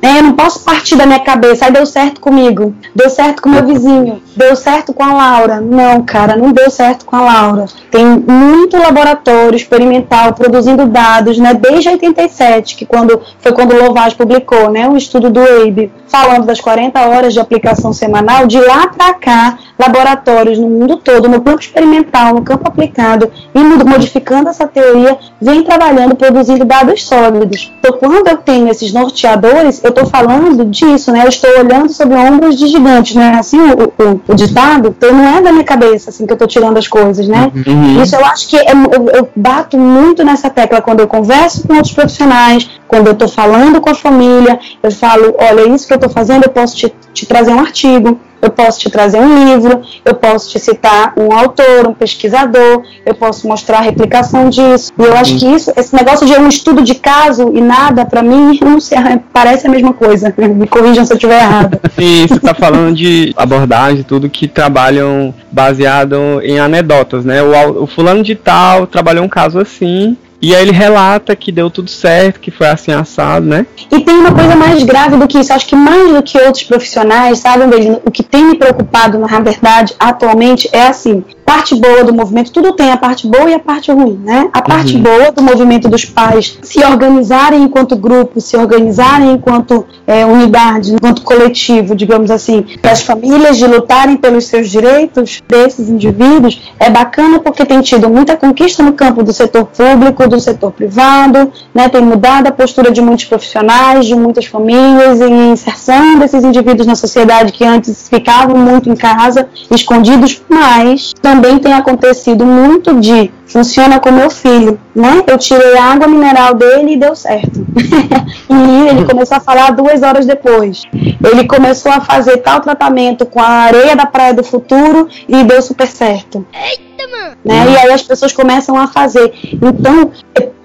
[0.00, 3.48] É, eu não posso partir da minha cabeça, aí deu certo comigo, deu certo com
[3.48, 5.60] meu vizinho, deu certo com a Laura.
[5.60, 7.66] Não, cara, não deu certo com a Laura.
[7.90, 14.14] Tem muito laboratório experimental produzindo dados, né, desde 87, que quando foi quando o Lovage
[14.14, 18.86] publicou, né, um estudo do EIB, falando das 40 horas de aplicação semanal, de lá
[18.88, 24.66] para cá, laboratórios no mundo todo, no campo experimental, no campo aplicado, e modificando essa
[24.66, 27.72] teoria, vem trabalhando, produzindo dados sólidos.
[27.78, 31.24] Então, quando eu tenho esses norteadores, eu estou falando disso, né?
[31.24, 33.36] Eu estou olhando sobre ombros de gigantes, né?
[33.38, 36.48] Assim o, o, o ditado, então não é da minha cabeça assim que eu estou
[36.48, 37.50] tirando as coisas, né?
[37.54, 38.02] Uhum.
[38.02, 41.74] Isso eu acho que é, eu, eu bato muito nessa tecla quando eu converso com
[41.74, 45.96] outros profissionais, quando eu estou falando com a família, eu falo, olha, isso que eu
[45.96, 49.82] estou fazendo, eu posso te, te trazer um artigo, eu posso te trazer um livro,
[50.04, 54.92] eu posso te citar um autor, um pesquisador, eu posso mostrar a replicação disso.
[54.98, 58.22] E eu acho que isso, esse negócio de um estudo de caso e nada, para
[58.22, 58.98] mim, não sei,
[59.32, 60.32] parece a mesma coisa.
[60.36, 61.80] Me corrijam se eu estiver errado.
[61.98, 67.42] Sim, você está falando de abordagem, tudo que trabalham baseado em anedotas, né?
[67.42, 71.68] O, o fulano de tal trabalhou um caso assim, e aí ele relata que deu
[71.68, 73.66] tudo certo, que foi assim assado, né?
[73.90, 75.52] E tem uma coisa mais grave do que isso.
[75.52, 77.64] Acho que mais do que outros profissionais, sabe,
[78.04, 82.74] o que tem me preocupado, na verdade, atualmente, é assim: parte boa do movimento, tudo
[82.74, 84.50] tem a parte boa e a parte ruim, né?
[84.52, 85.02] A parte uhum.
[85.02, 91.22] boa do movimento dos pais se organizarem enquanto grupo, se organizarem enquanto é, unidade, enquanto
[91.22, 97.38] coletivo, digamos assim, para as famílias de lutarem pelos seus direitos desses indivíduos, é bacana
[97.38, 101.88] porque tem tido muita conquista no campo do setor público, do setor privado, né?
[101.88, 106.94] Tem mudado a postura de muitos profissionais, de muitas famílias em inserção desses indivíduos na
[106.94, 113.30] sociedade que antes ficavam muito em casa, escondidos, mas também também tem acontecido muito de
[113.46, 115.22] funciona com meu filho, né?
[115.24, 117.64] Eu tirei a água mineral dele e deu certo.
[118.50, 120.82] e ele começou a falar duas horas depois.
[120.92, 125.62] Ele começou a fazer tal tratamento com a areia da Praia do Futuro e deu
[125.62, 126.44] super certo.
[126.52, 127.36] Eita, mano!
[127.44, 127.70] Né?
[127.70, 129.32] E aí as pessoas começam a fazer.
[129.52, 130.10] Então,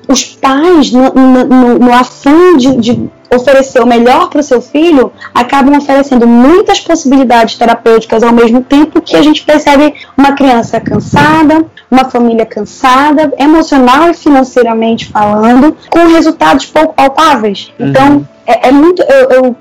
[0.08, 5.12] os pais, no, no, no afã de, de oferecer o melhor para o seu filho,
[5.34, 11.66] acabam oferecendo muitas possibilidades terapêuticas ao mesmo tempo que a gente percebe uma criança cansada,
[11.90, 17.72] uma família cansada, emocional e financeiramente falando, com resultados pouco palpáveis.
[17.80, 17.88] Uhum.
[17.88, 19.02] Então, é, é muito.
[19.02, 19.56] Eu, eu,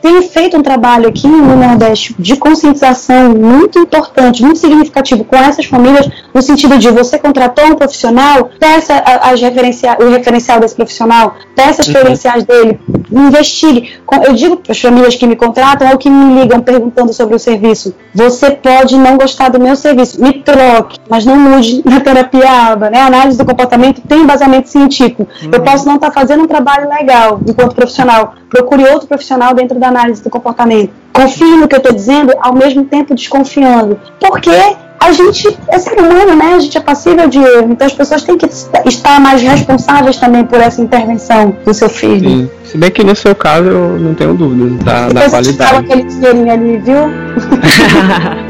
[0.00, 5.66] tenho feito um trabalho aqui no Nordeste de conscientização muito importante, muito significativo com essas
[5.66, 11.82] famílias, no sentido de você contratou um profissional, peça as o referencial desse profissional, peça
[11.82, 11.94] as uhum.
[11.94, 13.98] credenciais dele, investigue.
[14.24, 17.38] Eu digo para as famílias que me contratam ou que me ligam perguntando sobre o
[17.38, 22.72] serviço, você pode não gostar do meu serviço, me troque, mas não mude na terapia
[22.72, 23.00] ABA, né?
[23.00, 25.26] A análise do comportamento tem embasamento científico.
[25.42, 25.50] Uhum.
[25.52, 29.78] Eu posso não estar tá fazendo um trabalho legal enquanto profissional, procure outro profissional dentro
[29.78, 30.92] da análise do comportamento.
[31.12, 33.98] Confio no que eu estou dizendo, ao mesmo tempo desconfiando.
[34.18, 34.50] Porque
[35.00, 36.54] a gente é ser humano, né?
[36.54, 37.72] A gente é passível de erro.
[37.72, 38.46] Então as pessoas têm que
[38.86, 42.28] estar mais responsáveis também por essa intervenção do seu filho.
[42.28, 42.50] Sim.
[42.64, 45.76] Se bem que no seu caso eu não tenho dúvidas da, da qualidade.
[45.76, 48.40] aquele dinheirinho ali, viu?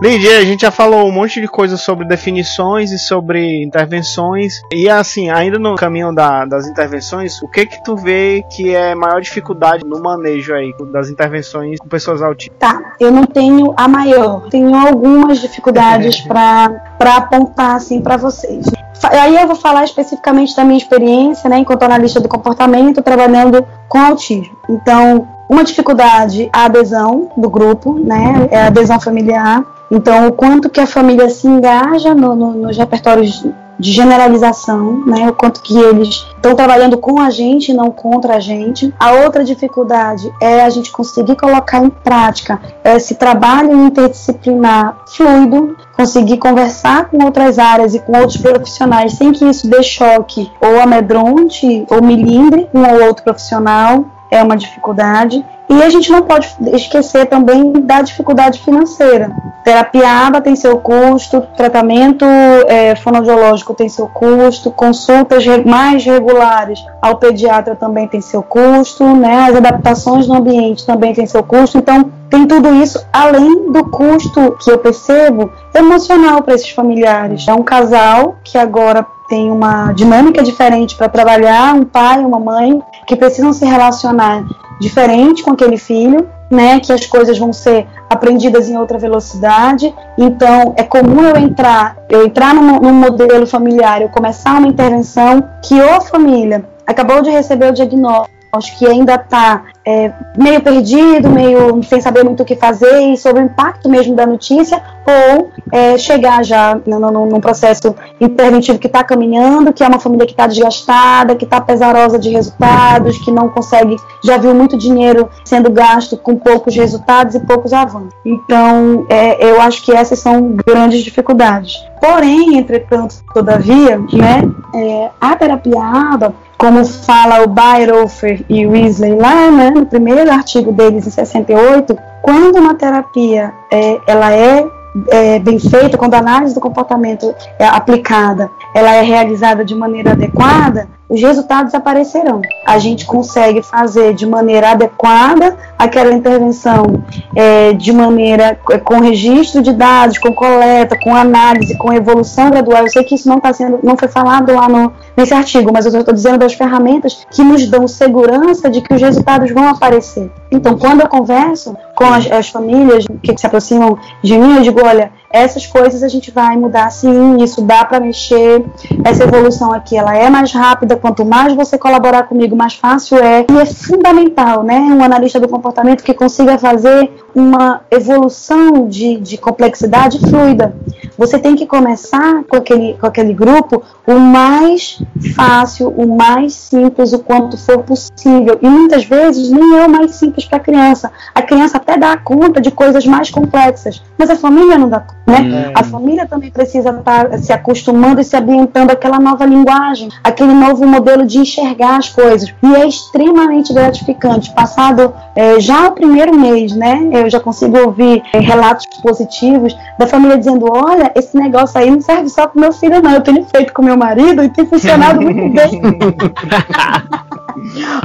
[0.00, 4.62] Lídia, a gente já falou um monte de coisa sobre definições e sobre intervenções.
[4.72, 8.94] E assim, ainda no caminho da, das intervenções, o que que tu vê que é
[8.94, 12.56] maior dificuldade no manejo aí das intervenções com pessoas autistas?
[12.60, 14.48] Tá, eu não tenho a maior.
[14.48, 18.66] Tenho algumas dificuldades para apontar assim para vocês.
[19.02, 23.98] Aí eu vou falar especificamente da minha experiência, né, enquanto analista do comportamento, trabalhando com
[23.98, 24.56] autismo.
[24.68, 29.77] Então, uma dificuldade a adesão do grupo, né, é a adesão familiar.
[29.90, 33.44] Então, o quanto que a família se engaja no, no, nos repertórios
[33.78, 35.28] de generalização, né?
[35.28, 38.92] O quanto que eles estão trabalhando com a gente, não contra a gente.
[38.98, 46.38] A outra dificuldade é a gente conseguir colocar em prática esse trabalho interdisciplinar fluido, conseguir
[46.38, 51.86] conversar com outras áreas e com outros profissionais sem que isso dê choque ou amedronte
[51.88, 55.44] ou milindre um ou outro profissional é uma dificuldade.
[55.68, 59.30] E a gente não pode esquecer também da dificuldade financeira.
[59.62, 62.24] Terapia ABA tem seu custo, tratamento
[62.66, 69.48] é, fonoaudiológico tem seu custo, consultas mais regulares ao pediatra também tem seu custo, né?
[69.50, 71.76] as adaptações no ambiente também tem seu custo.
[71.76, 77.46] Então, tem tudo isso além do custo que eu percebo emocional para esses familiares.
[77.46, 82.40] É um casal que agora tem uma dinâmica diferente para trabalhar, um pai e uma
[82.40, 84.44] mãe que precisam se relacionar
[84.80, 89.94] diferente com aquele filho, né, que as coisas vão ser aprendidas em outra velocidade.
[90.16, 95.44] Então, é comum eu entrar, eu entrar num, num modelo familiar, eu começar uma intervenção
[95.62, 100.60] que ou a família acabou de receber o diagnóstico acho que ainda está é, meio
[100.60, 104.82] perdido, meio sem saber muito o que fazer e sobre o impacto mesmo da notícia,
[105.06, 110.32] ou é, chegar já num processo interventivo que está caminhando, que é uma família que
[110.32, 115.70] está desgastada, que está pesarosa de resultados, que não consegue, já viu muito dinheiro sendo
[115.70, 118.12] gasto com poucos resultados e poucos avanços.
[118.24, 121.76] Então, é, eu acho que essas são grandes dificuldades.
[122.00, 124.42] Porém, entretanto, todavia, né,
[124.74, 130.72] é, a terapia ABA como fala o Bayerhofer e Weasley lá, né, no primeiro artigo
[130.72, 134.66] deles em 68, quando uma terapia é, ela é,
[135.10, 140.12] é, bem feita, quando a análise do comportamento é aplicada, ela é realizada de maneira
[140.12, 142.42] adequada, os resultados aparecerão.
[142.66, 147.02] A gente consegue fazer de maneira adequada aquela intervenção
[147.34, 152.82] é, de maneira é, com registro de dados, com coleta, com análise, com evolução gradual.
[152.82, 155.86] Eu sei que isso não está sendo, não foi falado lá no, nesse artigo, mas
[155.86, 160.30] eu estou dizendo das ferramentas que nos dão segurança de que os resultados vão aparecer.
[160.50, 164.80] Então, quando eu converso com as, as famílias que se aproximam de mim, eu digo,
[164.84, 168.64] olha, essas coisas a gente vai mudar sim, isso dá para mexer.
[169.04, 173.44] Essa evolução aqui, ela é mais rápida, quanto mais você colaborar comigo, mais fácil é.
[173.50, 179.36] E é fundamental, né, um analista do comportamento que consiga fazer uma evolução de, de
[179.36, 180.74] complexidade fluida.
[181.16, 185.02] Você tem que começar com aquele, com aquele grupo o mais
[185.34, 188.58] fácil, o mais simples, o quanto for possível.
[188.62, 191.10] E muitas vezes nem é o mais simples para a criança.
[191.34, 195.17] A criança até dá conta de coisas mais complexas, mas a família não dá conta.
[195.28, 195.70] Né?
[195.74, 200.86] A família também precisa estar se acostumando e se ambientando àquela nova linguagem, aquele novo
[200.86, 202.52] modelo de enxergar as coisas.
[202.62, 204.50] E é extremamente gratificante.
[204.54, 207.10] Passado é, já o primeiro mês, né?
[207.12, 212.00] Eu já consigo ouvir é, relatos positivos da família dizendo: olha, esse negócio aí não
[212.00, 213.12] serve só para meu filho, não.
[213.12, 215.80] Eu tenho feito com meu marido e tem funcionado muito bem.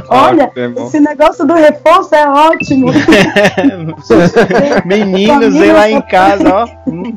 [0.08, 2.88] Olha, esse negócio do reforço é ótimo.
[4.84, 6.66] Meninos, vem lá em casa, ó.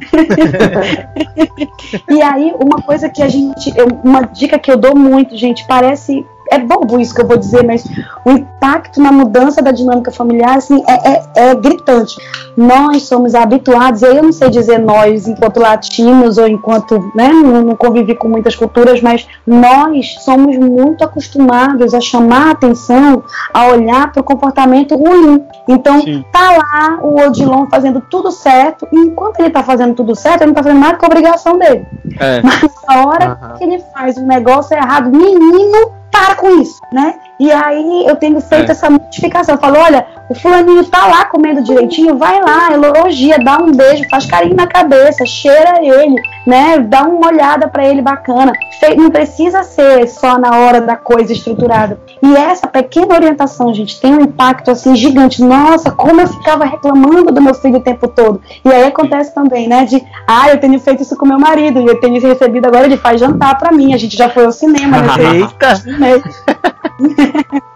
[2.10, 3.74] e aí, uma coisa que a gente.
[4.04, 7.64] Uma dica que eu dou muito, gente, parece é bobo isso que eu vou dizer,
[7.64, 7.86] mas
[8.26, 12.16] o impacto na mudança da dinâmica familiar assim, é, é, é gritante.
[12.56, 17.62] Nós somos habituados, e eu não sei dizer nós enquanto latinos ou enquanto né, não,
[17.62, 23.24] não convivi com muitas culturas, mas nós somos muito acostumados a chamar a atenção,
[23.54, 25.44] a olhar para o comportamento ruim.
[25.68, 26.26] Então, Sim.
[26.32, 30.48] tá lá o Odilon fazendo tudo certo, e enquanto ele tá fazendo tudo certo, ele
[30.48, 31.86] não tá fazendo nada com a obrigação dele.
[32.20, 32.42] É.
[32.42, 33.58] Mas na hora uhum.
[33.58, 37.20] que ele faz um negócio errado, menino, para com isso, né?
[37.40, 38.72] E aí eu tenho feito é.
[38.72, 39.56] essa modificação.
[39.56, 44.04] Eu falo, olha, o fulaninho tá lá comendo direitinho, vai lá, elogia, dá um beijo,
[44.10, 46.16] faz carinho na cabeça, cheira ele,
[46.46, 46.80] né?
[46.80, 48.52] Dá uma olhada para ele bacana.
[48.98, 52.00] Não precisa ser só na hora da coisa estruturada.
[52.22, 55.44] E essa pequena orientação, gente, tem um impacto assim gigante.
[55.44, 58.42] Nossa, como eu ficava reclamando do meu filho o tempo todo.
[58.66, 59.86] E aí acontece também, né?
[59.86, 62.98] De, ah, eu tenho feito isso com meu marido, e eu tenho recebido agora, ele
[62.98, 63.94] faz jantar para mim.
[63.94, 65.14] A gente já foi ao cinema, né?
[65.38, 66.77] Eita!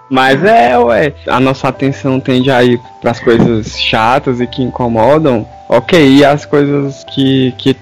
[0.09, 4.61] Mas é, ué, a nossa atenção tende a ir para as coisas chatas e que
[4.61, 5.47] incomodam.
[5.69, 7.77] Ok, e as coisas que, que,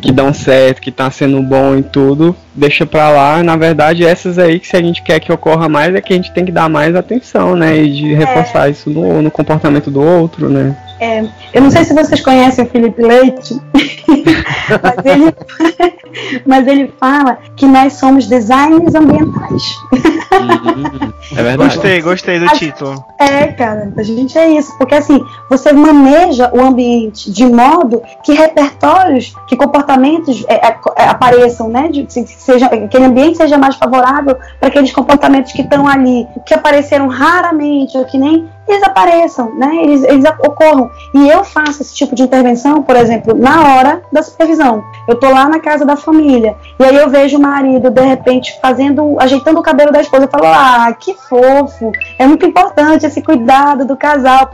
[0.00, 3.42] que dão certo, que tá sendo bom em tudo, deixa pra lá.
[3.42, 6.16] Na verdade, essas aí que se a gente quer que ocorra mais, é que a
[6.16, 7.76] gente tem que dar mais atenção, né?
[7.78, 8.70] E de reforçar é.
[8.70, 10.76] isso no, no comportamento do outro, né?
[11.00, 13.60] É, eu não sei se vocês conhecem o Felipe Leite,
[14.82, 15.34] mas, ele,
[16.46, 19.62] mas ele fala que nós somos designers ambientais.
[19.92, 21.74] Uhum, é verdade.
[21.74, 23.04] Gostei, gostei do a, título.
[23.18, 25.20] É, cara, a gente é isso, porque assim,
[25.50, 29.83] você maneja o ambiente de modo que repertórios, que comportamentos
[30.48, 31.88] é, é, é apareçam, né?
[31.88, 37.08] De, seja, aquele ambiente seja mais favorável para aqueles comportamentos que estão ali, que apareceram
[37.08, 39.76] raramente, ou que nem eles apareçam, né?
[39.82, 40.90] Eles, eles ocorram.
[41.12, 44.82] E eu faço esse tipo de intervenção, por exemplo, na hora da supervisão.
[45.06, 48.58] Eu tô lá na casa da família e aí eu vejo o marido de repente
[48.60, 50.24] fazendo, ajeitando o cabelo da esposa.
[50.24, 51.92] Eu falo, ah, que fofo!
[52.18, 54.50] É muito importante esse cuidado do casal.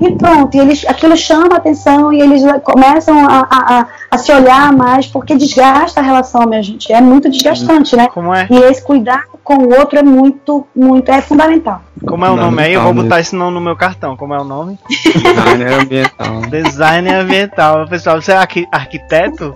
[0.00, 4.32] E pronto, e eles, aquilo chama a atenção e eles começam a, a, a, se
[4.32, 6.92] olhar mais porque desgasta a relação, minha gente.
[6.92, 8.08] É muito desgastante, né?
[8.08, 8.46] Como é?
[8.50, 11.80] E esse cuidado com o outro é muito, muito, é fundamental.
[12.04, 12.74] Como é o nome aí?
[12.74, 14.16] Eu vou botar esse nome no meu cartão.
[14.16, 14.78] Como é o nome?
[14.88, 16.40] Designer ambiental.
[16.42, 17.88] Designer ambiental.
[17.88, 19.54] Pessoal, você é arqui arquiteto?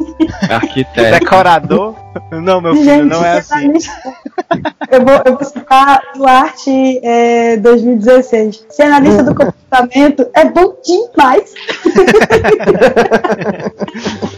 [0.49, 1.18] Arquiteto.
[1.18, 1.97] Decorador?
[2.31, 3.72] Não, meu filho, Gente, não é assim.
[4.91, 8.66] Eu vou, eu vou citar o Arte é, 2016.
[8.70, 11.55] Ser analista do comportamento é bom demais.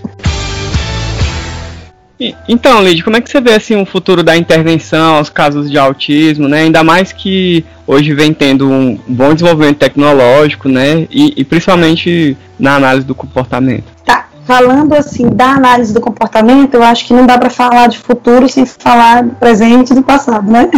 [2.49, 5.79] Então, Lid, como é que você vê assim o futuro da intervenção aos casos de
[5.79, 6.63] autismo, né?
[6.63, 11.07] Ainda mais que hoje vem tendo um bom desenvolvimento tecnológico, né?
[11.11, 13.85] E, e principalmente na análise do comportamento.
[14.05, 14.27] Tá.
[14.45, 18.49] Falando assim da análise do comportamento, eu acho que não dá para falar de futuro
[18.49, 20.69] sem falar do presente e do passado, né?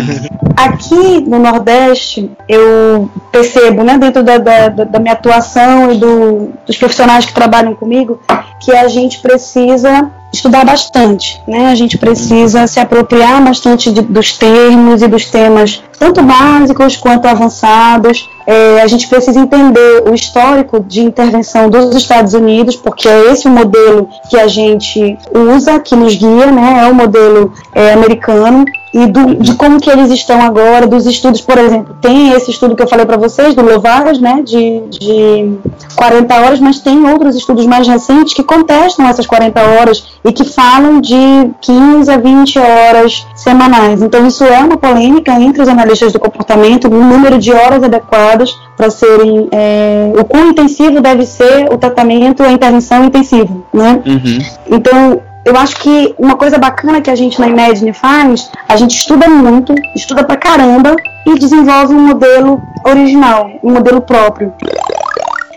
[0.54, 6.76] Aqui no Nordeste, eu percebo, né, dentro da, da, da minha atuação e do, dos
[6.76, 8.20] profissionais que trabalham comigo,
[8.60, 11.70] que a gente precisa estudar bastante, né?
[11.70, 17.26] A gente precisa se apropriar bastante de, dos termos e dos temas, tanto básicos quanto
[17.26, 18.28] avançados.
[18.46, 23.48] É, a gente precisa entender o histórico de intervenção dos Estados Unidos, porque é esse
[23.48, 26.84] o modelo que a gente usa, que nos guia, né?
[26.84, 28.64] É o modelo é, americano
[28.96, 32.74] e do, de como que eles estão agora, dos estudos, por exemplo, tem esse estudo
[32.74, 35.58] que eu falei para vocês, do Lovares, né, de, de
[35.94, 40.44] 40 horas, mas tem outros estudos mais recentes que contestam essas 40 horas e que
[40.44, 41.14] falam de
[41.60, 44.00] 15 a 20 horas semanais.
[44.00, 48.58] Então isso é uma polêmica entre os analistas do comportamento, no número de horas adequadas
[48.78, 54.02] para serem, é, o quão intensivo deve ser o tratamento, a intervenção intensiva, né?
[54.06, 54.38] Uhum.
[54.70, 58.96] Então eu acho que uma coisa bacana que a gente na Imagine faz, a gente
[58.96, 64.52] estuda muito, estuda pra caramba e desenvolve um modelo original, um modelo próprio.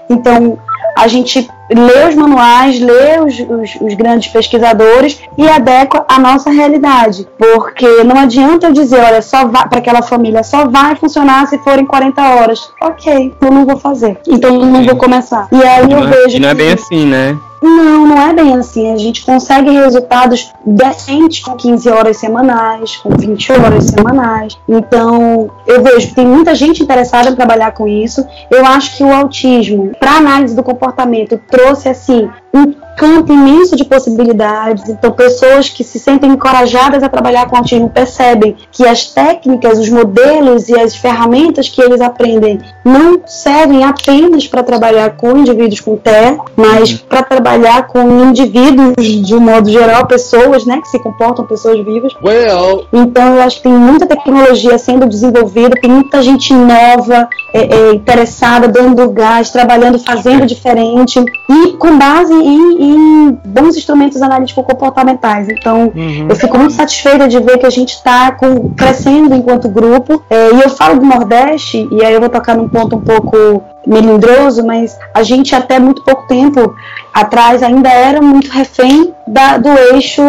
[0.08, 0.60] Então,
[0.96, 6.52] a gente lê os manuais, lê os, os, os grandes pesquisadores e adequa a nossa
[6.52, 7.28] realidade.
[7.36, 11.58] Porque não adianta eu dizer, olha, só vai para aquela família, só vai funcionar se
[11.60, 12.72] forem 40 horas.
[12.80, 14.20] Ok, eu não vou fazer.
[14.28, 15.48] Então eu não vou começar.
[15.52, 16.38] E aí eu é, vejo.
[16.38, 17.36] E não é bem assim, né?
[17.62, 18.92] Não, não é bem assim.
[18.94, 24.58] A gente consegue resultados decentes com 15 horas semanais, com 20 horas semanais.
[24.68, 28.26] Então, eu vejo que tem muita gente interessada em trabalhar com isso.
[28.50, 33.86] Eu acho que o autismo, para análise do comportamento, trouxe assim um campo imenso de
[33.86, 34.90] possibilidades.
[34.90, 39.90] Então, pessoas que se sentem encorajadas a trabalhar com autismo percebem que as técnicas, os
[39.90, 45.96] modelos e as ferramentas que eles aprendem não servem apenas para trabalhar com indivíduos com
[45.96, 46.98] TEA, mas uhum.
[47.08, 52.14] para trabalhar com indivíduos de um modo geral, pessoas, né, que se comportam pessoas vivas.
[52.22, 52.86] Well.
[52.92, 57.94] Então, eu acho que tem muita tecnologia sendo desenvolvida, tem muita gente nova, é, é,
[57.94, 65.50] interessada, dando gás, trabalhando, fazendo diferente e com base em, em bons instrumentos analíticos comportamentais.
[65.50, 66.28] Então, uhum.
[66.30, 68.36] eu fico muito satisfeita de ver que a gente está
[68.76, 70.24] crescendo enquanto grupo.
[70.30, 73.64] É, e eu falo do Nordeste, e aí eu vou tocar num ponto um pouco
[73.86, 76.76] melindroso, mas a gente até muito pouco tempo
[77.14, 80.22] atrás ainda era muito refém da, do eixo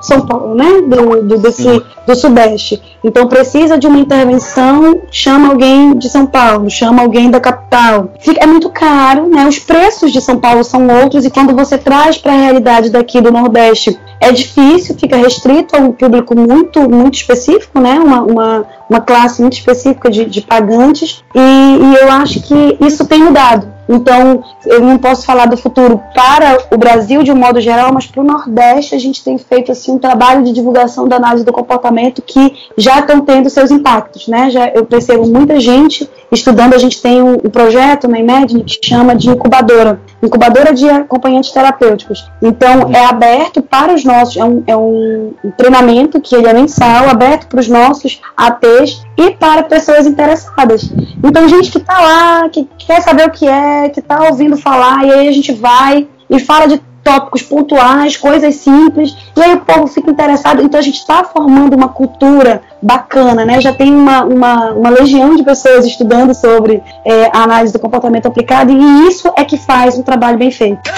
[0.00, 0.82] São Paulo, né?
[0.86, 2.82] Do, do, desse, do Sudeste.
[3.02, 8.10] Então precisa de uma intervenção, chama alguém de São Paulo, chama alguém da capital.
[8.20, 9.46] Fica, é muito caro, né?
[9.46, 13.20] Os preços de São Paulo são outros e quando você traz para a realidade daqui
[13.20, 17.98] do Nordeste é difícil, fica restrito a um público muito, muito específico, né?
[18.00, 23.06] Uma, uma, uma classe muito específica de, de pagantes, e, e eu acho que isso
[23.06, 23.73] tem mudado.
[23.88, 28.06] Então, eu não posso falar do futuro para o Brasil de um modo geral, mas
[28.06, 31.52] para o Nordeste a gente tem feito assim um trabalho de divulgação da análise do
[31.52, 34.50] comportamento que já estão tendo seus impactos, né?
[34.50, 36.74] Já eu percebo muita gente estudando.
[36.74, 41.50] A gente tem um, um projeto na IMED que chama de incubadora, incubadora de acompanhantes
[41.50, 42.28] terapêuticos.
[42.42, 47.08] Então, é aberto para os nossos, é um, é um treinamento que ele é mensal,
[47.08, 50.92] aberto para os nossos ATs e para pessoas interessadas.
[51.22, 55.04] Então, gente que está lá, que quer saber o que é, que está ouvindo falar,
[55.04, 59.60] e aí a gente vai e fala de tópicos pontuais, coisas simples, e aí o
[59.60, 60.62] povo fica interessado.
[60.62, 63.60] Então a gente está formando uma cultura bacana, né?
[63.60, 68.26] Já tem uma, uma, uma legião de pessoas estudando sobre é, a análise do comportamento
[68.26, 70.90] aplicado, e isso é que faz um trabalho bem feito.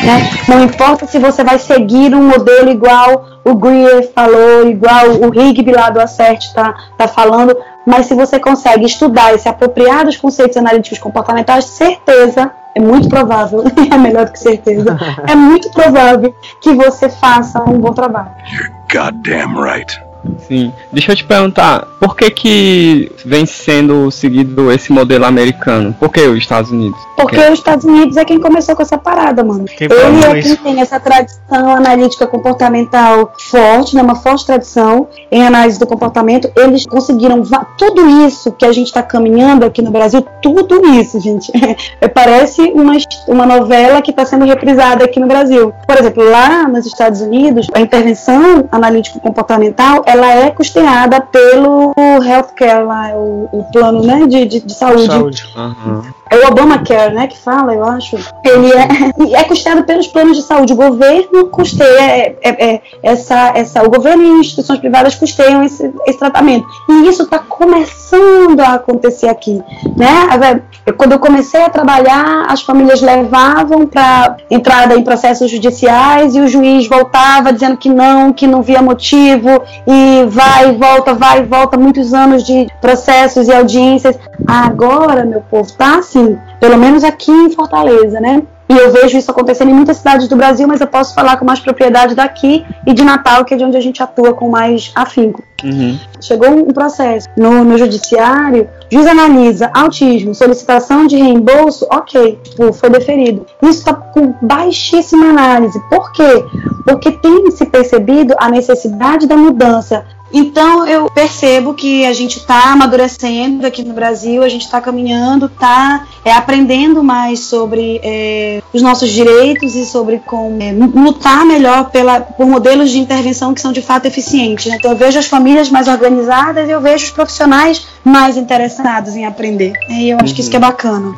[0.00, 0.30] Né?
[0.48, 5.72] Não importa se você vai seguir um modelo igual o Greer falou, igual o Rigby
[5.72, 10.16] lá do Acert está tá falando, mas se você consegue estudar e se apropriar dos
[10.16, 16.34] conceitos analíticos comportamentais, certeza, é muito provável, é melhor do que certeza, é muito provável
[16.60, 18.30] que você faça um bom trabalho.
[18.52, 20.05] You're goddamn right.
[20.46, 20.72] Sim.
[20.92, 25.94] Deixa eu te perguntar, por que que vem sendo seguido esse modelo americano?
[25.98, 26.98] Por que os Estados Unidos?
[27.16, 29.64] Porque os Estados Unidos é quem começou com essa parada, mano.
[29.64, 35.42] Quem Ele é quem tem essa tradição analítica comportamental forte, né, uma forte tradição em
[35.44, 36.50] análise do comportamento.
[36.56, 37.42] Eles conseguiram
[37.78, 41.52] tudo isso que a gente está caminhando aqui no Brasil, tudo isso, gente.
[42.00, 42.94] É, parece uma,
[43.28, 45.72] uma novela que está sendo reprisada aqui no Brasil.
[45.86, 51.94] Por exemplo, lá nos Estados Unidos, a intervenção analítico comportamental ela é custeada pelo
[52.24, 55.06] healthcare lá, o, o plano né, de, de, de saúde.
[55.06, 55.44] saúde.
[55.56, 56.02] Uhum.
[56.30, 58.16] É o Obamacare, né, que fala, eu acho.
[58.44, 60.72] Ele é, é custeado pelos planos de saúde.
[60.72, 65.92] O governo custeia é, é, é essa, essa, o governo e instituições privadas custeiam esse,
[66.06, 66.66] esse tratamento.
[66.88, 69.62] E isso está começando a acontecer aqui,
[69.96, 70.62] né?
[70.96, 76.48] Quando eu comecei a trabalhar, as famílias levavam para entrada em processos judiciais e o
[76.48, 81.44] juiz voltava dizendo que não, que não via motivo e vai e volta, vai e
[81.44, 84.18] volta, muitos anos de processos e audiências.
[84.46, 86.25] Agora, meu povo, tá assim,
[86.60, 88.42] pelo menos aqui em Fortaleza, né?
[88.68, 91.44] E eu vejo isso acontecendo em muitas cidades do Brasil, mas eu posso falar com
[91.44, 94.90] mais propriedade daqui e de Natal, que é de onde a gente atua com mais
[94.94, 95.42] afinco.
[95.62, 95.98] Uhum.
[96.20, 102.90] Chegou um processo no, no judiciário, juiz analisa autismo, solicitação de reembolso, ok, tipo, foi
[102.90, 103.46] deferido.
[103.62, 105.80] Isso está com baixíssima análise.
[105.88, 106.44] Por quê?
[106.84, 112.72] Porque tem se percebido a necessidade da mudança então eu percebo que a gente está
[112.72, 118.82] amadurecendo aqui no Brasil, a gente está caminhando, está é, aprendendo mais sobre é, os
[118.82, 123.72] nossos direitos e sobre como é, lutar melhor pela, por modelos de intervenção que são
[123.72, 124.66] de fato eficientes.
[124.66, 124.76] Né?
[124.78, 129.24] Então eu vejo as famílias mais organizadas e eu vejo os profissionais mais interessados em
[129.24, 129.72] aprender.
[129.88, 130.34] E eu acho uhum.
[130.34, 131.14] que isso que é bacana.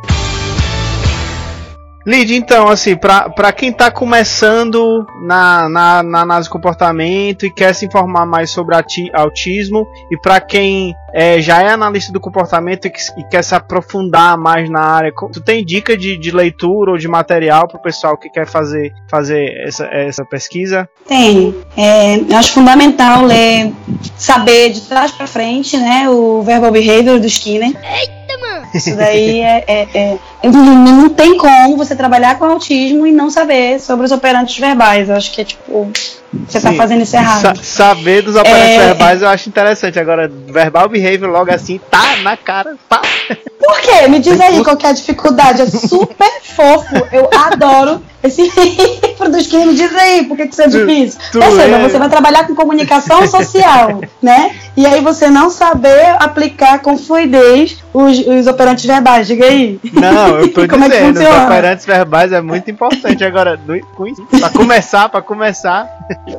[2.06, 7.74] Lid, então, assim, para quem está começando na, na, na análise de comportamento e quer
[7.74, 8.74] se informar mais sobre
[9.12, 13.54] autismo, e para quem é, já é analista do comportamento e, que, e, quer se
[13.54, 17.82] aprofundar mais na área, tu tem dica de, de leitura ou de material para o
[17.82, 20.88] pessoal que quer fazer, fazer essa, essa pesquisa?
[21.06, 21.54] Tem.
[21.76, 23.72] É, eu acho fundamental ler,
[24.16, 27.68] saber de trás para frente, né, o verbal behavior do Skinner.
[27.68, 28.18] Eita!
[28.74, 33.80] Isso daí é, é, é, Não tem como você trabalhar com autismo e não saber
[33.80, 35.08] sobre os operantes verbais.
[35.08, 35.90] Eu acho que é tipo.
[36.46, 36.76] Você tá Sim.
[36.76, 37.40] tá fazendo isso errado.
[37.40, 38.86] Sa saber dos operantes é...
[38.86, 39.98] verbais eu acho interessante.
[39.98, 42.76] Agora, verbal behavior logo assim, tá na cara.
[42.88, 43.00] Pá.
[43.58, 44.06] Por quê?
[44.08, 45.62] Me diz aí qual que é a dificuldade.
[45.62, 46.94] É super fofo.
[47.10, 51.20] Eu adoro esse livro dos que me diz aí, por que, que isso é difícil?
[51.30, 51.88] Tu, Perceba, é...
[51.88, 54.56] você vai trabalhar com comunicação social, né?
[54.76, 59.78] E aí você não saber aplicar com fluidez os, os operantes verbais, diga aí.
[59.92, 63.24] Não, eu tô Como dizendo, é os operantes verbais é muito importante.
[63.24, 63.58] Agora,
[63.94, 65.88] com isso, pra começar, pra começar.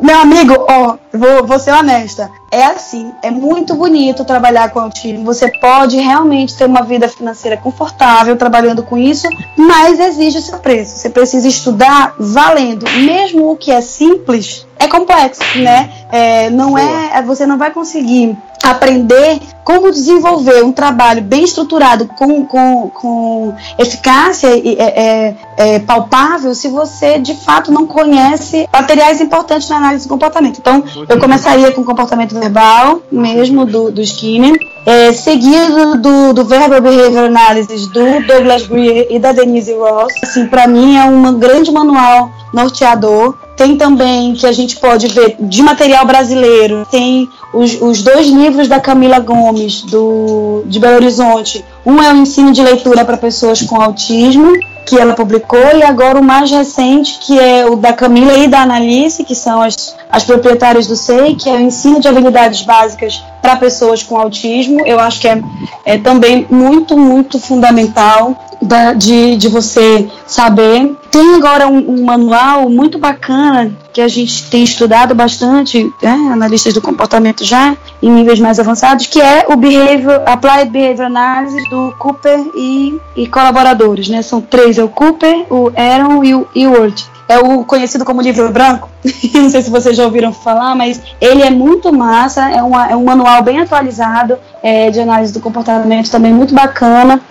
[0.01, 2.29] Meu amigo, ó, vou, vou ser honesta.
[2.51, 5.23] É assim, é muito bonito trabalhar com autismo.
[5.25, 10.57] Você pode realmente ter uma vida financeira confortável trabalhando com isso, mas exige o seu
[10.57, 10.97] preço.
[10.97, 12.85] Você precisa estudar valendo.
[13.05, 15.91] Mesmo o que é simples, é complexo, né?
[16.11, 22.07] É, não é, é, você não vai conseguir aprender como desenvolver um trabalho bem estruturado
[22.07, 28.67] com, com, com eficácia e é, é, é, palpável se você de fato não conhece
[28.73, 30.59] materiais importantes na análise do comportamento.
[30.59, 36.45] Então, eu começaria com o comportamento verbal, mesmo do, do Skinner, é, seguido do, do
[36.45, 40.11] Verbal Behavior Analysis do Douglas Greer e da Denise Ross.
[40.23, 45.35] Assim, para mim é um grande manual norteador tem também que a gente pode ver
[45.37, 51.65] de material brasileiro, tem os, os dois livros da Camila Gomes, do, de Belo Horizonte.
[51.85, 54.53] Um é o ensino de leitura para pessoas com autismo,
[54.85, 58.61] que ela publicou, e agora o mais recente, que é o da Camila e da
[58.61, 63.23] Analice, que são as, as proprietárias do SEI, que é o ensino de habilidades básicas
[63.41, 64.85] para pessoas com autismo.
[64.85, 65.41] Eu acho que é,
[65.85, 70.95] é também muito, muito fundamental da, de, de você saber.
[71.11, 76.73] Tem agora um, um, manual muito bacana que a gente tem estudado bastante, né, analistas
[76.73, 81.93] do comportamento já em níveis mais avançados, que é o Behavior, Applied Behavior Analysis do
[81.97, 84.07] Cooper e, e colaboradores.
[84.09, 84.21] Né?
[84.21, 88.51] São três, é o Cooper, o Aaron e o Ewart é o conhecido como livro
[88.51, 88.89] branco.
[89.35, 92.95] Não sei se vocês já ouviram falar, mas ele é muito massa, é, uma, é
[92.95, 97.21] um manual bem atualizado é, de análise do comportamento, também muito bacana.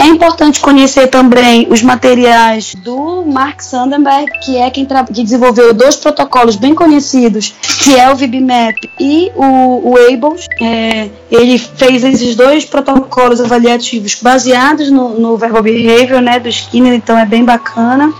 [0.00, 5.94] É importante conhecer também os materiais do Mark Sandenberg, que é quem que desenvolveu dois
[5.94, 7.52] protocolos bem conhecidos,
[7.84, 10.46] que é o VibMap e o, o Ables.
[10.58, 16.94] É, ele fez esses dois protocolos avaliativos baseados no, no Verbal Behavior né, do Skinner,
[16.94, 18.10] então é bem bacana.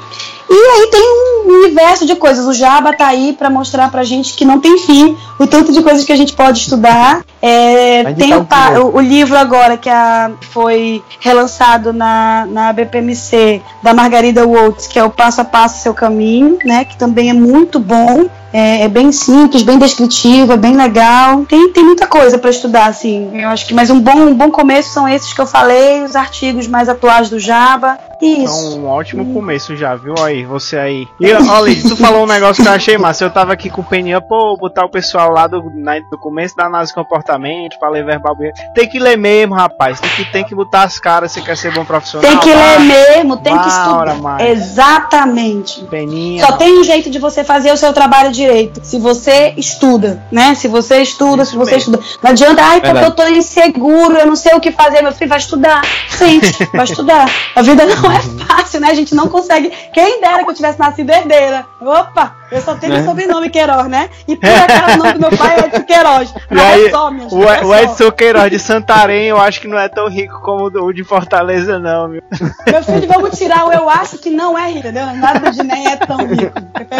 [0.51, 2.47] E aí tem um universo de coisas.
[2.47, 5.83] O Java tá aí para mostrar pra gente que não tem fim o tanto de
[5.83, 7.25] coisas que a gente pode estudar.
[7.43, 8.47] É, tem o,
[8.83, 14.99] o, o, livro agora que a, foi relançado na, na BPMC da Margarida Waltz, que
[14.99, 16.85] é o Passo a Passo Seu Caminho, né?
[16.85, 18.29] Que também é muito bom.
[18.53, 21.45] É, é, bem simples, bem descritivo, é bem legal.
[21.45, 23.31] Tem, tem muita coisa para estudar, assim.
[23.33, 26.17] Eu acho que, mas um bom, um bom começo são esses que eu falei, os
[26.17, 27.97] artigos mais atuais do Java.
[28.21, 28.43] Isso.
[28.43, 30.15] Então, um ótimo começo já, viu?
[30.19, 31.09] Aí, você aí.
[31.21, 33.25] E olha, tu falou um negócio que eu achei massa.
[33.25, 36.57] Eu tava aqui com o Peninha, pô, botar o pessoal lá do, na, do começo
[36.57, 38.37] da análise de comportamento, falei verbal.
[38.75, 40.01] Tem que ler mesmo, rapaz.
[40.01, 42.31] Tem que, tem que botar as caras se quer ser bom profissional.
[42.31, 44.41] Tem que ler mesmo, tem que estudar.
[44.41, 45.85] Exatamente.
[45.85, 46.45] Peninha.
[46.45, 48.81] Só tem um jeito de você fazer o seu trabalho direito.
[48.83, 50.55] Se você estuda, né?
[50.55, 51.95] Se você estuda, Isso se você mesmo.
[51.97, 52.19] estuda.
[52.23, 55.03] Não adianta, ai, porque eu tô inseguro, eu não sei o que fazer.
[55.03, 55.83] Meu filho vai estudar.
[56.09, 56.41] Sim,
[56.73, 57.31] vai estudar.
[57.55, 58.91] A vida não é fácil, né?
[58.91, 59.71] A gente não consegue.
[59.93, 61.67] Quem dera que eu tivesse nascido herdeira.
[61.81, 62.37] Opa!
[62.51, 63.05] Eu só tenho o né?
[63.05, 64.11] sobrenome Queiroz, né?
[64.27, 66.35] E por acaso o nome do meu pai é Edson Queiroz.
[66.51, 69.79] E aí, é só, o, é o Edson Queiroz de Santarém, eu acho que não
[69.79, 72.23] é tão rico como o de Fortaleza, não, meu.
[72.67, 75.07] Meu filho, vamos tirar o eu acho que não é rico, entendeu?
[75.15, 76.53] Nada de nem é tão rico.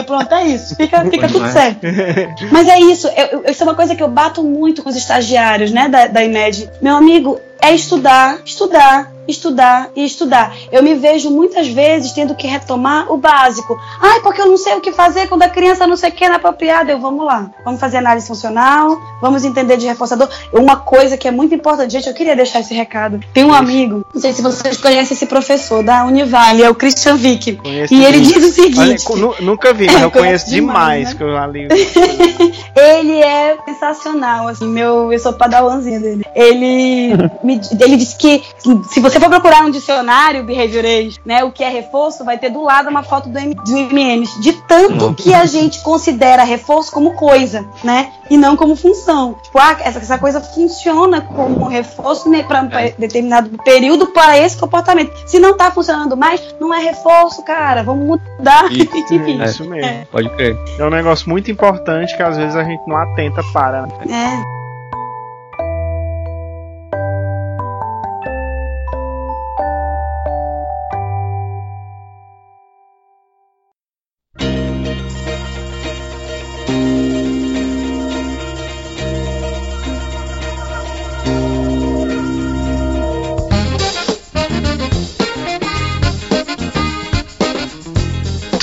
[0.07, 0.77] Pronto, é isso.
[0.77, 1.51] Fica, fica tudo é.
[1.51, 1.81] certo.
[2.53, 3.09] Mas é isso.
[3.09, 6.07] Eu, eu, isso é uma coisa que eu bato muito com os estagiários, né, da,
[6.07, 6.71] da IMED.
[6.81, 10.55] Meu amigo, é estudar, estudar, estudar e estudar.
[10.73, 13.79] Eu me vejo muitas vezes tendo que retomar o básico.
[14.01, 16.25] Ai, porque eu não sei o que fazer quando a criança não sei o que
[16.25, 16.91] é inapropriada.
[16.91, 17.51] Eu, vamos lá.
[17.65, 20.29] Vamos fazer análise funcional, vamos entender de reforçador.
[20.53, 23.21] Uma coisa que é muito importante, gente, eu queria deixar esse recado.
[23.33, 27.17] Tem um amigo, não sei se vocês conhecem esse professor da Univale, é o Christian
[27.17, 27.57] Vick.
[27.57, 29.05] Conheço e ele diz o seguinte...
[29.09, 31.15] Olha, nunca vi, mas eu conheço demais, né?
[31.15, 31.31] que eu
[32.81, 36.25] ele é sensacional, assim, meu, eu sou padawanzinho dele.
[36.35, 37.13] Ele,
[37.81, 38.43] ele disse que
[38.91, 42.63] se você for procurar um dicionário behaviorês, né, o que é reforço, vai ter do
[42.63, 47.15] lado uma foto do, M, do MMs, de tanto que a gente considera reforço como
[47.15, 49.35] coisa, né, e não como função.
[49.43, 52.95] Tipo, ah, essa, essa coisa funciona como reforço né, para um é.
[52.99, 55.13] determinado período para esse comportamento.
[55.27, 58.71] Se não tá funcionando mais, não é reforço, cara, vamos mudar.
[58.71, 60.07] Isso, é isso mesmo, é.
[60.11, 60.57] pode crer.
[60.79, 63.87] É um negócio muito importante que às vezes a gente não atenta para.
[63.87, 63.95] Né?
[64.11, 64.60] É.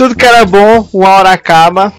[0.08, 1.92] tudo que era bom, uma hora acaba.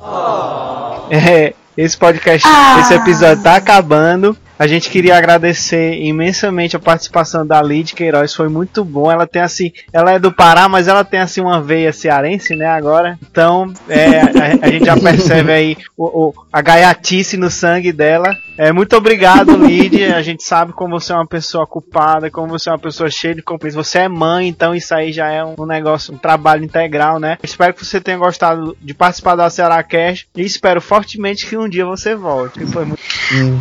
[1.10, 2.78] É, esse podcast, ah.
[2.80, 4.34] esse episódio tá acabando.
[4.58, 9.10] A gente queria agradecer imensamente a participação da Lid Queiroz, foi muito bom.
[9.10, 12.66] Ela tem assim, ela é do Pará, mas ela tem assim uma veia cearense, né,
[12.66, 13.16] agora.
[13.30, 18.36] Então, é, a, a, gente já percebe aí o, o, a gaiatice no sangue dela.
[18.56, 20.02] É, muito obrigado, Lid.
[20.06, 23.36] A gente sabe como você é uma pessoa ocupada, como você é uma pessoa cheia
[23.36, 23.78] de compromisso.
[23.78, 27.38] Você é mãe, então isso aí já é um, negócio, um trabalho integral, né?
[27.44, 31.68] Espero que você tenha gostado de participar da Ceará Cash e espero fortemente que um
[31.68, 32.66] dia você volte.
[32.66, 33.00] Foi muito...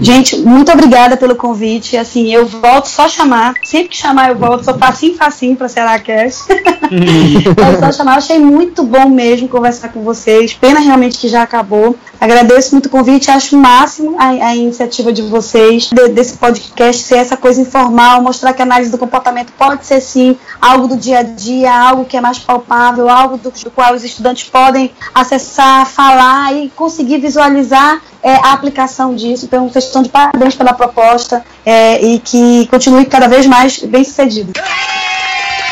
[0.02, 1.98] Gente, muito obrigado obrigada pelo convite.
[1.98, 3.54] Assim, eu volto só chamar.
[3.64, 4.64] Sempre que chamar, eu volto.
[4.64, 6.46] Sou facinho, facinho pra Ceará Cast.
[6.52, 8.18] é só chamar.
[8.18, 10.54] achei muito bom mesmo conversar com vocês.
[10.54, 11.96] Pena realmente que já acabou.
[12.20, 13.30] Agradeço muito o convite.
[13.30, 18.22] Acho o máximo a, a iniciativa de vocês, de, desse podcast, ser essa coisa informal,
[18.22, 22.06] mostrar que a análise do comportamento pode ser sim algo do dia a dia, algo
[22.06, 27.18] que é mais palpável, algo do, do qual os estudantes podem acessar, falar e conseguir
[27.18, 29.46] visualizar é, a aplicação disso.
[29.46, 34.04] Então, vocês estão de parabéns pela proposta é, e que continue cada vez mais bem
[34.04, 34.54] sucedido.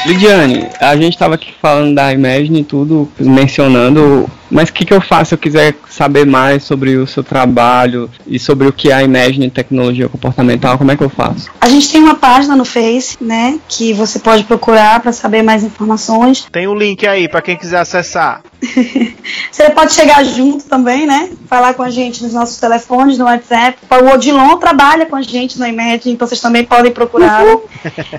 [0.06, 4.94] Lidiane, a gente estava aqui falando da Imagine e tudo, mencionando mas o que, que
[4.94, 8.90] eu faço se eu quiser saber mais sobre o seu trabalho e sobre o que
[8.92, 10.78] é a Imagine Tecnologia Comportamental?
[10.78, 11.50] Como é que eu faço?
[11.60, 15.64] A gente tem uma página no Face, né, que você pode procurar para saber mais
[15.64, 16.46] informações.
[16.52, 18.42] Tem o um link aí para quem quiser acessar.
[19.52, 21.30] você pode chegar junto também, né?
[21.48, 23.78] Falar com a gente nos nossos telefones, no WhatsApp.
[23.90, 27.44] O Odilon trabalha com a gente no Imagine, então vocês também podem procurar.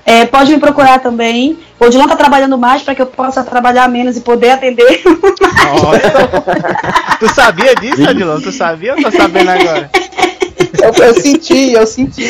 [0.05, 1.59] É, pode me procurar também.
[1.79, 5.83] O Odilon está trabalhando mais para que eu possa trabalhar menos e poder atender mais.
[5.83, 6.01] Olha.
[7.21, 8.41] tu sabia disso, Adilão?
[8.41, 9.91] Tu sabia ou tô sabendo agora?
[10.83, 12.23] Eu, eu, senti, eu senti,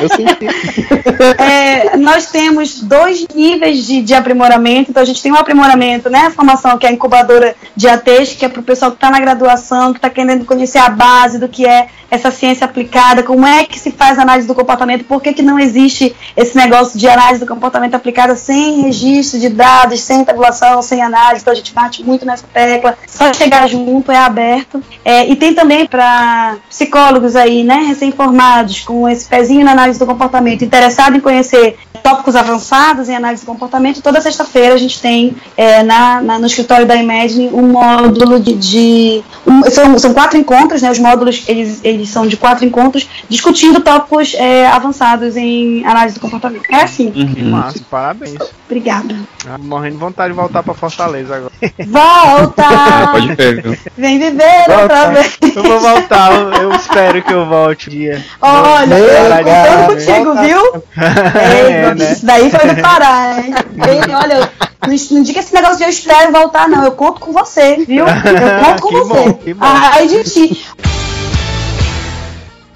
[0.00, 0.46] eu senti.
[1.38, 4.90] É, nós temos dois níveis de, de, aprimoramento.
[4.90, 6.26] Então, a gente tem um aprimoramento, né?
[6.26, 9.10] A formação que é a incubadora de ATs, que é para o pessoal que está
[9.10, 13.46] na graduação, que está querendo conhecer a base do que é essa ciência aplicada, como
[13.46, 17.08] é que se faz análise do comportamento, por que, que não existe esse negócio de
[17.08, 21.40] análise do comportamento aplicada sem registro de dados, sem tabulação, sem análise.
[21.40, 22.98] Então, a gente bate muito nessa tecla.
[23.06, 24.82] Só chegar junto, é aberto.
[25.02, 27.76] É, e tem também para psicólogos aí, né?
[27.82, 33.44] Recém-formados, com esse pezinho na análise do comportamento, interessado em conhecer tópicos avançados em análise
[33.44, 37.68] do comportamento, toda sexta-feira a gente tem é, na, na, no escritório da Imagine um
[37.68, 38.54] módulo de.
[38.54, 40.90] de um, são, são quatro encontros, né?
[40.90, 46.20] Os módulos eles, eles são de quatro encontros, discutindo tópicos é, avançados em análise do
[46.20, 46.64] comportamento.
[46.70, 47.12] É assim.
[47.14, 47.50] Uhum.
[47.50, 48.38] Massa, parabéns.
[48.72, 49.14] Obrigada.
[49.46, 51.52] Ah, morrendo de vontade de voltar para Fortaleza agora.
[51.86, 52.62] Volta!
[53.12, 53.78] Pode ver.
[53.98, 55.36] Vem viver outra vez.
[55.54, 58.24] Eu vou voltar, eu, eu espero que eu volte um dia.
[58.40, 60.82] Olha, eu tô contigo, viu?
[60.96, 62.12] É, né?
[62.12, 63.54] Isso daí foi do Pará, hein?
[64.18, 64.50] olha,
[64.88, 66.82] não, não diga esse negócio de eu espero voltar, não.
[66.82, 68.06] Eu conto com você, viu?
[68.06, 69.14] Eu conto com que você.
[69.14, 69.66] Bom, que bom.
[69.66, 70.66] Ai de ti.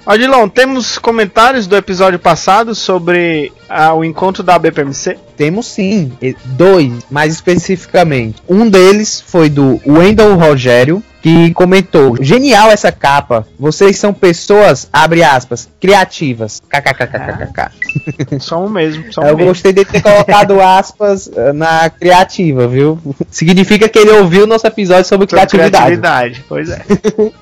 [0.09, 5.17] Odilon, temos comentários do episódio passado sobre ah, o encontro da BPMC?
[5.35, 6.13] Temos sim,
[6.45, 8.41] dois, mais especificamente.
[8.47, 13.45] Um deles foi do Wendell Rogério, que comentou: Genial essa capa.
[13.59, 16.61] Vocês são pessoas, abre aspas, criativas.
[16.69, 18.39] KKKKKK.
[18.39, 19.03] Só um mesmo.
[19.17, 19.45] Eu mesmo.
[19.45, 22.97] gostei de ter colocado aspas eh, na criativa, viu?
[23.29, 25.99] Significa que ele ouviu o nosso episódio sobre, sobre criatividade.
[25.99, 26.45] criatividade.
[26.47, 26.81] Pois é.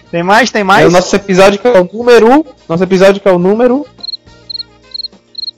[0.09, 0.49] tem mais?
[0.49, 0.83] Tem mais?
[0.83, 2.43] É o nosso episódio que é o número.
[2.67, 3.85] Nosso episódio que é o número.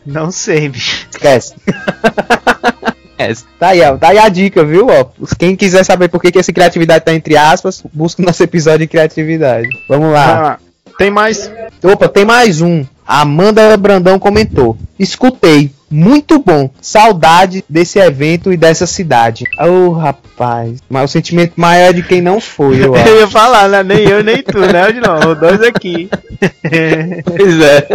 [0.06, 1.08] Não sei, bicho.
[1.10, 1.56] Esquece.
[3.18, 4.88] É, tá aí, ó, tá aí a dica, viu?
[4.90, 5.06] Ó,
[5.40, 8.80] quem quiser saber por que, que essa criatividade tá entre aspas, busca o nosso episódio
[8.80, 9.68] de criatividade.
[9.90, 10.54] Vamos lá.
[10.54, 10.60] Ah,
[10.98, 11.52] tem mais?
[11.84, 12.86] Opa, tem mais um.
[13.06, 16.70] Amanda Brandão comentou: Escutei, muito bom.
[16.82, 19.44] Saudade desse evento e dessa cidade.
[19.60, 20.80] Oh, rapaz.
[20.90, 23.08] Mas o sentimento maior é de quem não foi, eu acho.
[23.08, 23.84] eu ia falar, né?
[23.84, 24.92] Nem eu, nem tu, né?
[24.94, 26.10] Não, os dois aqui.
[27.26, 27.88] pois é.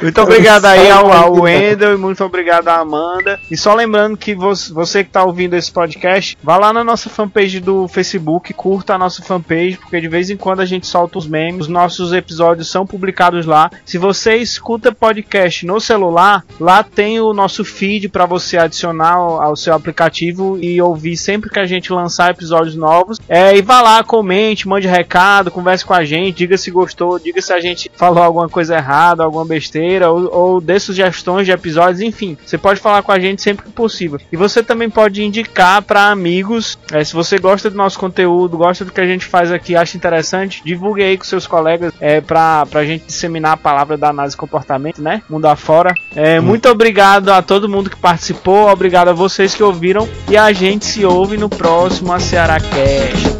[0.00, 3.38] Muito obrigado aí ao, ao Wendel e muito obrigado à Amanda.
[3.50, 7.08] E só lembrando que você, você que está ouvindo esse podcast, vá lá na nossa
[7.08, 11.18] fanpage do Facebook, curta a nossa fanpage, porque de vez em quando a gente solta
[11.18, 11.62] os memes.
[11.62, 13.70] Os nossos episódios são publicados lá.
[13.84, 19.56] Se você escuta podcast no celular, lá tem o nosso feed para você adicionar ao,
[19.56, 23.18] seu aplicativo e ouvir sempre que a gente lançar episódios novos.
[23.28, 27.40] É, e vá lá, comente, mande recado, converse com a gente, diga se gostou, diga
[27.40, 32.00] se a gente falou alguma coisa errada, alguma besteira, ou, ou dê sugestões de episódios,
[32.00, 32.36] enfim.
[32.44, 34.20] Você pode falar com a gente sempre que possível.
[34.30, 38.84] E você também pode indicar para amigos, é, se você gosta do nosso conteúdo, gosta
[38.84, 42.66] do que a gente faz aqui, acha interessante, divulgue aí com seus colegas é, para
[42.74, 45.22] a gente disseminar a palavra da análise comportamento, né?
[45.28, 45.94] Mundo afora.
[46.14, 46.44] É, hum.
[46.44, 50.84] Muito obrigado a todo mundo que participou, obrigado a vocês que ouviram e a gente
[50.84, 53.35] se ouve no próximo a Ceará Cast.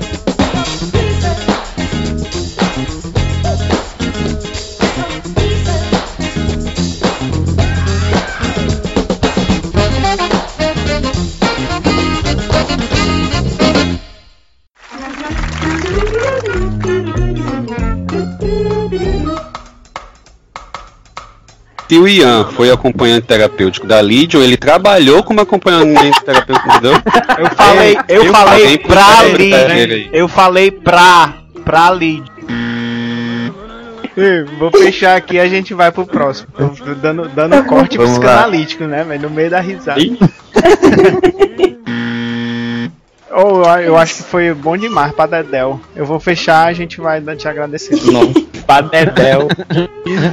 [21.88, 26.92] Se o Ian foi acompanhante terapêutico da Legion, ele trabalhou como acompanhamento terapêutico, entendeu?
[27.38, 30.08] Eu falei, eu, eu falei pra Legion.
[30.10, 31.34] Eu falei pra,
[31.64, 32.24] pra Legion.
[34.58, 36.48] Vou fechar aqui e a gente vai pro próximo.
[36.56, 38.88] Tô dando, dando corte Vamos psicanalítico, lá.
[38.88, 39.04] né?
[39.06, 40.00] Mas no meio da risada.
[43.30, 45.78] Oh, eu acho que foi bom demais pra Dedel.
[45.94, 47.94] Eu vou fechar, a gente vai te agradecer.
[48.10, 48.32] Não,
[48.66, 49.48] pra Dedel.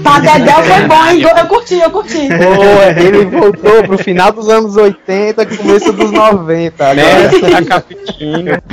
[0.03, 1.21] pra Dedel foi bom, hein?
[1.21, 2.27] Eu curti, eu curti.
[2.27, 6.93] Pô, ele voltou pro final dos anos 80, começo dos 90.
[6.93, 7.65] Nessa né?
[7.65, 8.63] capitinha.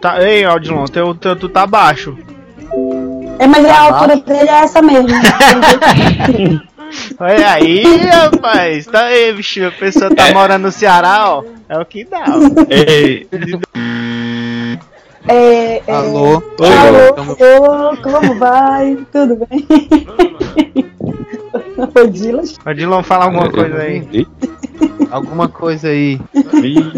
[0.00, 2.16] Tá, ei, Aldilon, teu, teu, tu tá baixo.
[3.38, 5.08] É, mas a altura dele é essa mesmo.
[7.18, 8.86] Olha aí, rapaz.
[8.86, 9.66] Tá aí, bicho.
[9.66, 10.34] A pessoa tá é.
[10.34, 11.44] morando no Ceará, ó.
[11.68, 12.24] É o que dá.
[12.70, 13.26] Ei.
[15.28, 16.42] É, é, alô?
[16.60, 18.96] Oi, alô, como vai?
[19.12, 19.66] Tudo bem?
[21.94, 22.56] Oi, Dilas.
[22.64, 24.26] Ô, Dilon, fala alguma coisa aí.
[25.10, 26.20] Alguma coisa aí.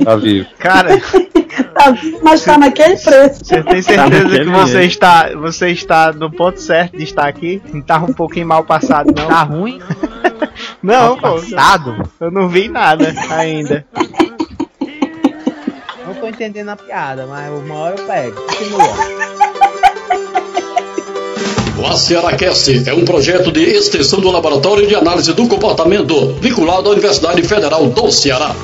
[0.05, 0.47] Tá vivo.
[0.59, 1.01] Cara.
[1.75, 3.45] tá, mas tá naquele preço.
[3.45, 7.63] Você tem certeza tá que você está, você está no ponto certo de estar aqui?
[7.73, 9.29] Não tá um pouquinho mal passado, não?
[9.29, 9.81] Tá ruim?
[10.83, 11.41] Não, mal pô.
[11.41, 12.11] Passado?
[12.21, 13.85] Eu não vi nada ainda.
[16.39, 18.41] Entendendo a piada, mas uma hora eu pego.
[18.43, 18.95] Continua.
[21.77, 26.93] O ACRACast é um projeto de extensão do Laboratório de Análise do Comportamento, vinculado à
[26.93, 28.55] Universidade Federal do Ceará.